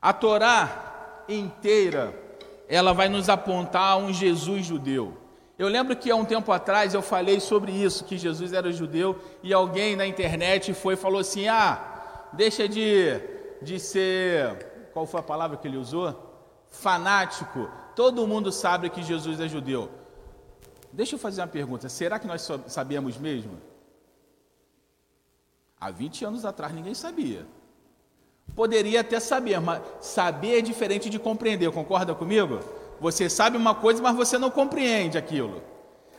A 0.00 0.12
Torá 0.12 1.24
inteira, 1.28 2.14
ela 2.68 2.92
vai 2.92 3.08
nos 3.08 3.28
apontar 3.28 3.92
a 3.92 3.96
um 3.96 4.12
Jesus 4.12 4.64
judeu. 4.64 5.16
Eu 5.58 5.68
lembro 5.68 5.94
que 5.94 6.10
há 6.10 6.16
um 6.16 6.24
tempo 6.24 6.50
atrás 6.52 6.94
eu 6.94 7.02
falei 7.02 7.38
sobre 7.38 7.70
isso, 7.70 8.04
que 8.04 8.16
Jesus 8.16 8.54
era 8.54 8.72
judeu, 8.72 9.20
e 9.42 9.52
alguém 9.52 9.94
na 9.94 10.06
internet 10.06 10.72
foi 10.72 10.94
e 10.94 10.96
falou 10.96 11.20
assim: 11.20 11.48
ah, 11.48 12.28
deixa 12.32 12.66
de, 12.66 13.20
de 13.60 13.78
ser. 13.78 14.88
Qual 14.94 15.06
foi 15.06 15.20
a 15.20 15.22
palavra 15.22 15.58
que 15.58 15.68
ele 15.68 15.76
usou? 15.76 16.16
Fanático. 16.70 17.70
Todo 17.94 18.26
mundo 18.26 18.50
sabe 18.50 18.88
que 18.88 19.02
Jesus 19.02 19.38
é 19.38 19.46
judeu. 19.48 19.90
Deixa 20.90 21.14
eu 21.14 21.18
fazer 21.18 21.42
uma 21.42 21.48
pergunta: 21.48 21.90
será 21.90 22.18
que 22.18 22.26
nós 22.26 22.48
sabíamos 22.66 23.18
mesmo? 23.18 23.60
Há 25.78 25.90
20 25.90 26.24
anos 26.24 26.44
atrás 26.46 26.72
ninguém 26.72 26.94
sabia. 26.94 27.46
Poderia 28.54 29.00
até 29.00 29.20
saber, 29.20 29.60
mas 29.60 29.80
saber 30.00 30.58
é 30.58 30.60
diferente 30.60 31.08
de 31.08 31.18
compreender, 31.18 31.70
concorda 31.70 32.14
comigo? 32.14 32.60
Você 33.00 33.30
sabe 33.30 33.56
uma 33.56 33.74
coisa, 33.74 34.02
mas 34.02 34.14
você 34.14 34.36
não 34.36 34.50
compreende 34.50 35.16
aquilo. 35.16 35.62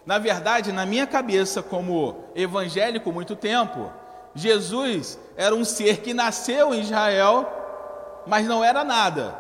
Na 0.06 0.18
verdade, 0.18 0.72
na 0.72 0.86
minha 0.86 1.06
cabeça, 1.06 1.62
como 1.62 2.26
evangélico 2.36 3.12
muito 3.12 3.36
tempo, 3.36 3.92
Jesus 4.34 5.20
era 5.36 5.54
um 5.54 5.64
ser 5.64 5.98
que 5.98 6.14
nasceu 6.14 6.74
em 6.74 6.82
Israel, 6.82 7.48
mas 8.26 8.48
não 8.48 8.64
era 8.64 8.84
nada, 8.84 9.36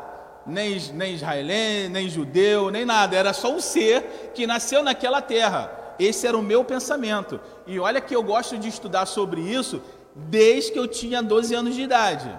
nem, 0.45 0.79
nem 0.93 1.15
israelense, 1.15 1.89
nem 1.89 2.09
judeu, 2.09 2.69
nem 2.69 2.85
nada, 2.85 3.15
era 3.15 3.33
só 3.33 3.51
um 3.51 3.59
ser 3.59 4.31
que 4.33 4.45
nasceu 4.45 4.83
naquela 4.83 5.21
terra. 5.21 5.71
Esse 5.97 6.27
era 6.27 6.37
o 6.37 6.41
meu 6.41 6.63
pensamento. 6.63 7.39
E 7.65 7.79
olha 7.79 8.01
que 8.01 8.15
eu 8.15 8.23
gosto 8.23 8.57
de 8.57 8.67
estudar 8.67 9.05
sobre 9.05 9.41
isso 9.41 9.81
desde 10.15 10.71
que 10.71 10.79
eu 10.79 10.87
tinha 10.87 11.21
12 11.21 11.53
anos 11.53 11.75
de 11.75 11.81
idade. 11.81 12.29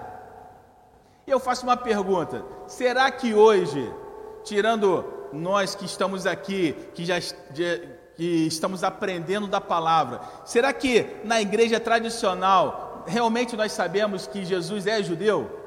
E 1.27 1.31
eu 1.31 1.39
faço 1.39 1.65
uma 1.65 1.77
pergunta: 1.77 2.45
será 2.67 3.11
que 3.11 3.35
hoje, 3.35 3.93
tirando 4.45 5.05
nós 5.33 5.75
que 5.75 5.85
estamos 5.85 6.27
aqui, 6.27 6.75
que 6.95 7.05
já 7.05 7.21
que 8.15 8.47
estamos 8.47 8.85
aprendendo 8.85 9.47
da 9.47 9.61
palavra, 9.61 10.21
será 10.45 10.73
que 10.73 11.07
na 11.25 11.41
igreja 11.41 11.81
tradicional 11.81 13.05
realmente 13.07 13.57
nós 13.57 13.73
sabemos 13.73 14.27
que 14.27 14.45
Jesus 14.45 14.87
é 14.87 15.03
judeu? 15.03 15.61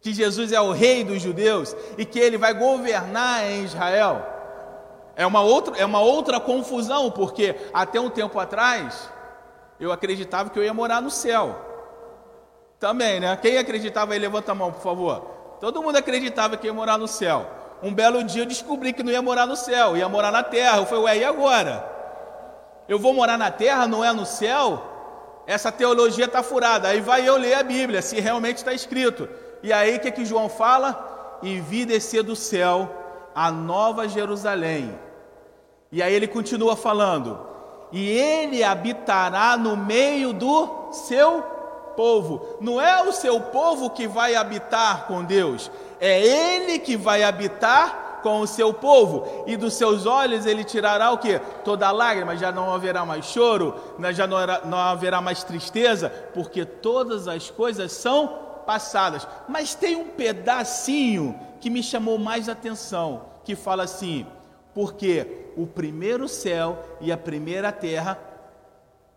Que 0.00 0.12
Jesus 0.12 0.50
é 0.50 0.60
o 0.60 0.72
rei 0.72 1.04
dos 1.04 1.22
judeus 1.22 1.76
e 1.96 2.04
que 2.04 2.18
ele 2.18 2.36
vai 2.36 2.52
governar 2.52 3.44
em 3.44 3.64
Israel? 3.64 4.26
É 5.14 5.24
uma 5.26 5.42
outra, 5.42 5.76
é 5.76 5.84
uma 5.84 6.00
outra 6.00 6.40
confusão, 6.40 7.10
porque 7.10 7.54
até 7.72 8.00
um 8.00 8.10
tempo 8.10 8.38
atrás 8.40 9.08
eu 9.78 9.92
acreditava 9.92 10.50
que 10.50 10.58
eu 10.58 10.64
ia 10.64 10.74
morar 10.74 11.00
no 11.00 11.10
céu. 11.10 11.71
Também, 12.82 13.20
né? 13.20 13.38
Quem 13.40 13.58
acreditava 13.58 14.12
aí, 14.12 14.18
levanta 14.18 14.50
a 14.50 14.54
mão, 14.56 14.72
por 14.72 14.82
favor. 14.82 15.20
Todo 15.60 15.80
mundo 15.80 15.94
acreditava 15.94 16.56
que 16.56 16.66
ia 16.66 16.74
morar 16.74 16.98
no 16.98 17.06
céu. 17.06 17.46
Um 17.80 17.94
belo 17.94 18.24
dia 18.24 18.42
eu 18.42 18.46
descobri 18.46 18.92
que 18.92 19.04
não 19.04 19.12
ia 19.12 19.22
morar 19.22 19.46
no 19.46 19.54
céu, 19.54 19.96
ia 19.96 20.08
morar 20.08 20.32
na 20.32 20.42
terra. 20.42 20.78
Eu 20.78 20.86
falei, 20.86 21.04
ué, 21.04 21.18
e 21.18 21.24
agora? 21.24 21.88
Eu 22.88 22.98
vou 22.98 23.14
morar 23.14 23.38
na 23.38 23.52
terra, 23.52 23.86
não 23.86 24.04
é 24.04 24.12
no 24.12 24.26
céu? 24.26 24.82
Essa 25.46 25.70
teologia 25.70 26.24
está 26.24 26.42
furada. 26.42 26.88
Aí 26.88 27.00
vai 27.00 27.24
eu 27.24 27.36
ler 27.36 27.54
a 27.54 27.62
Bíblia, 27.62 28.02
se 28.02 28.18
realmente 28.18 28.56
está 28.56 28.72
escrito. 28.72 29.28
E 29.62 29.72
aí 29.72 29.94
o 29.94 30.00
que, 30.00 30.10
que 30.10 30.24
João 30.24 30.48
fala? 30.48 31.38
E 31.40 31.60
vi 31.60 31.84
descer 31.84 32.24
do 32.24 32.34
céu 32.34 32.90
a 33.32 33.52
nova 33.52 34.08
Jerusalém. 34.08 34.92
E 35.92 36.02
aí 36.02 36.12
ele 36.12 36.26
continua 36.26 36.74
falando: 36.74 37.46
e 37.92 38.10
ele 38.10 38.64
habitará 38.64 39.56
no 39.56 39.76
meio 39.76 40.32
do 40.32 40.88
seu 40.90 41.61
povo. 41.94 42.56
Não 42.60 42.80
é 42.80 43.02
o 43.02 43.12
seu 43.12 43.40
povo 43.40 43.90
que 43.90 44.06
vai 44.06 44.34
habitar 44.34 45.06
com 45.06 45.24
Deus, 45.24 45.70
é 46.00 46.20
Ele 46.20 46.78
que 46.78 46.96
vai 46.96 47.22
habitar 47.22 48.02
com 48.22 48.40
o 48.40 48.46
seu 48.46 48.72
povo, 48.72 49.44
e 49.46 49.56
dos 49.56 49.74
seus 49.74 50.06
olhos 50.06 50.46
ele 50.46 50.62
tirará 50.62 51.10
o 51.10 51.18
que? 51.18 51.40
Toda 51.64 51.90
lágrima, 51.90 52.36
já 52.36 52.52
não 52.52 52.72
haverá 52.72 53.04
mais 53.04 53.26
choro, 53.26 53.74
né, 53.98 54.12
já 54.12 54.26
não, 54.26 54.38
não 54.64 54.78
haverá 54.78 55.20
mais 55.20 55.42
tristeza, 55.42 56.08
porque 56.32 56.64
todas 56.64 57.26
as 57.26 57.50
coisas 57.50 57.90
são 57.92 58.38
passadas. 58.64 59.26
Mas 59.48 59.74
tem 59.74 59.96
um 59.96 60.08
pedacinho 60.08 61.38
que 61.60 61.68
me 61.68 61.82
chamou 61.82 62.16
mais 62.16 62.48
atenção, 62.48 63.22
que 63.44 63.56
fala 63.56 63.82
assim: 63.82 64.24
porque 64.72 65.50
o 65.56 65.66
primeiro 65.66 66.28
céu 66.28 66.78
e 67.00 67.12
a 67.12 67.16
primeira 67.16 67.70
terra 67.72 68.18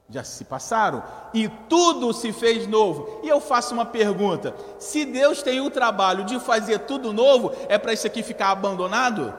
já 0.09 0.23
se 0.23 0.45
passaram 0.45 1.03
e 1.33 1.49
tudo 1.67 2.13
se 2.13 2.31
fez 2.31 2.67
novo. 2.67 3.21
E 3.23 3.29
eu 3.29 3.39
faço 3.39 3.73
uma 3.73 3.85
pergunta: 3.85 4.55
se 4.77 5.05
Deus 5.05 5.41
tem 5.41 5.61
o 5.61 5.69
trabalho 5.69 6.23
de 6.23 6.39
fazer 6.39 6.79
tudo 6.79 7.11
novo, 7.11 7.51
é 7.67 7.77
para 7.77 7.93
isso 7.93 8.05
aqui 8.05 8.21
ficar 8.21 8.51
abandonado? 8.51 9.33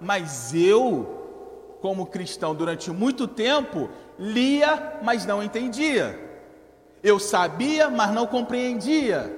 Mas 0.00 0.52
eu, 0.52 1.76
como 1.80 2.06
cristão, 2.06 2.54
durante 2.54 2.90
muito 2.90 3.28
tempo, 3.28 3.88
lia, 4.18 4.98
mas 5.02 5.24
não 5.24 5.42
entendia. 5.42 6.30
Eu 7.02 7.18
sabia, 7.18 7.88
mas 7.88 8.12
não 8.12 8.26
compreendia. 8.26 9.36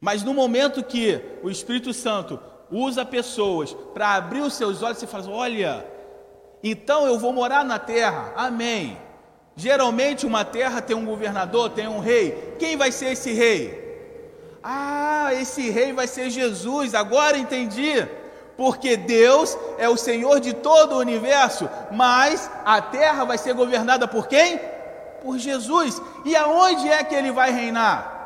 Mas 0.00 0.22
no 0.22 0.32
momento 0.32 0.82
que 0.82 1.20
o 1.42 1.50
Espírito 1.50 1.92
Santo 1.92 2.40
usa 2.70 3.04
pessoas 3.04 3.74
para 3.92 4.14
abrir 4.14 4.40
os 4.40 4.54
seus 4.54 4.82
olhos, 4.82 4.98
você 4.98 5.06
fala: 5.06 5.28
olha, 5.28 5.86
então 6.62 7.06
eu 7.06 7.18
vou 7.18 7.32
morar 7.32 7.64
na 7.64 7.78
terra. 7.78 8.32
Amém. 8.36 8.98
Geralmente 9.56 10.26
uma 10.26 10.44
terra 10.44 10.80
tem 10.80 10.96
um 10.96 11.04
governador, 11.04 11.70
tem 11.70 11.88
um 11.88 11.98
rei. 11.98 12.54
Quem 12.58 12.76
vai 12.76 12.92
ser 12.92 13.12
esse 13.12 13.32
rei? 13.32 13.78
Ah, 14.62 15.30
esse 15.34 15.70
rei 15.70 15.92
vai 15.92 16.06
ser 16.06 16.30
Jesus. 16.30 16.94
Agora 16.94 17.36
entendi. 17.36 18.06
Porque 18.56 18.94
Deus 18.94 19.56
é 19.78 19.88
o 19.88 19.96
Senhor 19.96 20.38
de 20.38 20.52
todo 20.52 20.94
o 20.94 20.98
universo, 20.98 21.66
mas 21.90 22.50
a 22.62 22.82
terra 22.82 23.24
vai 23.24 23.38
ser 23.38 23.54
governada 23.54 24.06
por 24.06 24.26
quem? 24.28 24.60
Por 25.22 25.38
Jesus. 25.38 26.00
E 26.26 26.36
aonde 26.36 26.86
é 26.86 27.02
que 27.02 27.14
ele 27.14 27.32
vai 27.32 27.50
reinar? 27.50 28.18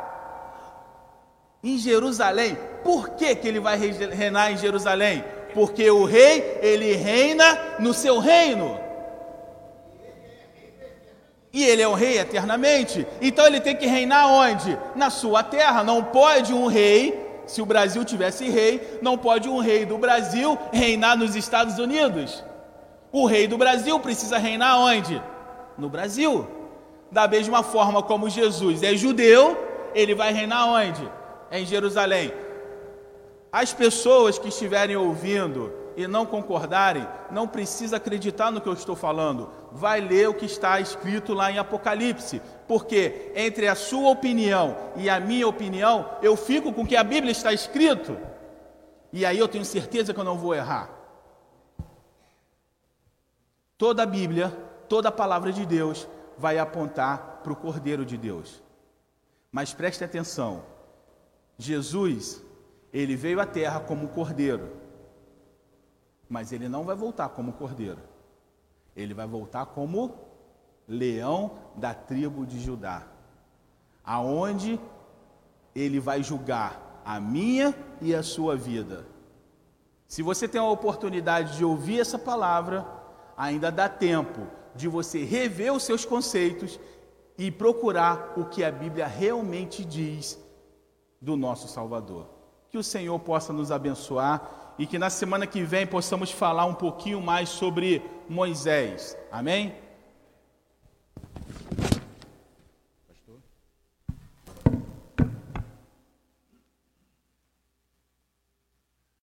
Em 1.63 1.79
Jerusalém. 1.79 2.59
Por 2.83 3.11
que, 3.11 3.35
que 3.37 3.47
ele 3.47 3.61
vai 3.61 3.77
reinar 3.77 4.51
em 4.53 4.57
Jerusalém? 4.57 5.25
Porque 5.55 5.91
o 5.91 6.05
rei, 6.05 6.59
ele 6.61 6.95
reina 6.95 7.77
no 7.79 7.95
seu 7.95 8.19
reino. 8.19 8.81
E 11.53 11.65
ele 11.65 11.83
é 11.83 11.87
o 11.87 11.95
rei 11.95 12.19
eternamente. 12.19 13.07
Então 13.21 13.47
ele 13.47 13.61
tem 13.61 13.77
que 13.77 13.87
reinar 13.87 14.29
onde? 14.29 14.77
Na 14.97 15.09
sua 15.09 15.43
terra. 15.45 15.85
Não 15.85 16.03
pode 16.03 16.53
um 16.53 16.67
rei, 16.67 17.17
se 17.47 17.63
o 17.63 17.67
Brasil 17.67 18.05
tivesse 18.05 18.51
rei, 18.51 18.99
não 19.01 19.17
pode 19.17 19.49
um 19.49 19.61
rei 19.61 19.87
do 19.87 19.97
Brasil 19.97 20.59
reinar 20.73 21.17
nos 21.17 21.37
Estados 21.37 21.79
Unidos. 21.79 22.43
O 23.13 23.27
rei 23.27 23.47
do 23.47 23.57
Brasil 23.57 24.01
precisa 24.01 24.37
reinar 24.37 24.81
onde? 24.81 25.23
No 25.79 25.89
Brasil. 25.89 26.45
Da 27.13 27.29
mesma 27.29 27.63
forma 27.63 28.03
como 28.03 28.29
Jesus 28.29 28.83
é 28.83 28.97
judeu, 28.97 29.57
ele 29.95 30.17
vai 30.17 30.33
reinar 30.33 30.67
onde? 30.67 31.09
Em 31.53 31.65
Jerusalém. 31.65 32.33
As 33.55 33.73
pessoas 33.73 34.37
que 34.37 34.49
estiverem 34.49 34.97
ouvindo 34.97 35.73
e 35.97 36.09
não 36.09 36.27
concordarem, 36.27 37.07
não 37.31 37.47
precisa 37.47 37.99
acreditar 37.99 38.51
no 38.51 38.61
que 38.61 38.69
eu 38.69 38.73
estou 38.73 38.97
falando. 38.97 39.49
Vai 39.71 40.01
ler 40.01 40.29
o 40.29 40.35
que 40.35 40.45
está 40.45 40.81
escrito 40.81 41.33
lá 41.33 41.53
em 41.53 41.59
Apocalipse, 41.59 42.43
porque 42.67 43.31
entre 43.37 43.69
a 43.69 43.77
sua 43.77 44.11
opinião 44.11 44.77
e 44.97 45.09
a 45.09 45.21
minha 45.21 45.47
opinião, 45.47 46.11
eu 46.21 46.37
fico 46.37 46.73
com 46.73 46.83
o 46.83 46.87
que 46.87 46.97
a 46.97 47.05
Bíblia 47.05 47.31
está 47.31 47.53
escrito. 47.53 48.19
E 49.13 49.25
aí 49.25 49.39
eu 49.39 49.47
tenho 49.47 49.65
certeza 49.65 50.13
que 50.13 50.19
eu 50.19 50.25
não 50.25 50.37
vou 50.37 50.53
errar. 50.53 50.91
Toda 53.79 54.03
a 54.03 54.07
Bíblia, 54.07 54.51
toda 54.89 55.11
a 55.11 55.13
palavra 55.13 55.53
de 55.53 55.65
Deus 55.65 56.09
vai 56.37 56.59
apontar 56.59 57.39
para 57.45 57.53
o 57.53 57.57
Cordeiro 57.57 58.05
de 58.05 58.17
Deus. 58.17 58.61
Mas 59.53 59.73
preste 59.73 60.03
atenção: 60.03 60.65
Jesus, 61.57 62.43
ele 62.95 63.15
veio 63.15 63.41
à 63.41 63.47
terra 63.47 63.81
como 63.81 64.09
cordeiro 64.09 64.85
mas 66.29 66.53
ele 66.53 66.69
não 66.69 66.85
vai 66.85 66.97
voltar 66.97 67.29
como 67.29 67.53
cordeiro. 67.53 68.01
Ele 68.97 69.15
vai 69.15 69.27
voltar 69.27 69.67
como 69.67 70.15
leão 70.87 71.59
da 71.77 71.95
tribo 71.95 72.47
de 72.47 72.61
Judá, 72.61 73.07
aonde 74.05 74.79
ele 75.75 75.99
vai 75.99 76.23
julgar 76.23 77.01
a 77.05 77.21
minha 77.21 77.75
e 78.01 78.15
a 78.15 78.23
sua 78.23 78.57
vida. 78.57 79.07
Se 80.09 80.23
você 80.23 80.47
tem 80.47 80.61
a 80.61 80.65
oportunidade 80.65 81.57
de 81.57 81.65
ouvir 81.65 82.01
essa 82.01 82.19
palavra, 82.19 82.87
ainda 83.37 83.71
dá 83.71 83.89
tempo 83.89 84.47
de 84.75 84.89
você 84.89 85.25
rever 85.25 85.73
os 85.73 85.83
seus 85.83 86.05
conceitos 86.05 86.79
e 87.39 87.51
procurar 87.51 88.35
o 88.37 88.45
que 88.45 88.63
a 88.63 88.71
Bíblia 88.71 89.07
realmente 89.07 89.85
diz 89.85 90.39
do 91.21 91.37
nosso 91.37 91.67
Salvador. 91.69 92.34
Que 92.75 92.79
o 92.79 92.83
Senhor 92.83 93.17
possa 93.21 93.53
nos 93.53 93.71
abençoar 93.71 94.75
e 94.77 94.85
que 94.85 94.99
na 94.99 95.09
semana 95.09 95.47
que 95.47 95.63
vem 95.63 95.87
possamos 95.87 96.33
falar 96.33 96.65
um 96.65 96.75
pouquinho 96.75 97.21
mais 97.21 97.49
sobre 97.49 98.03
Moisés. 98.29 99.17
Amém? 99.31 99.84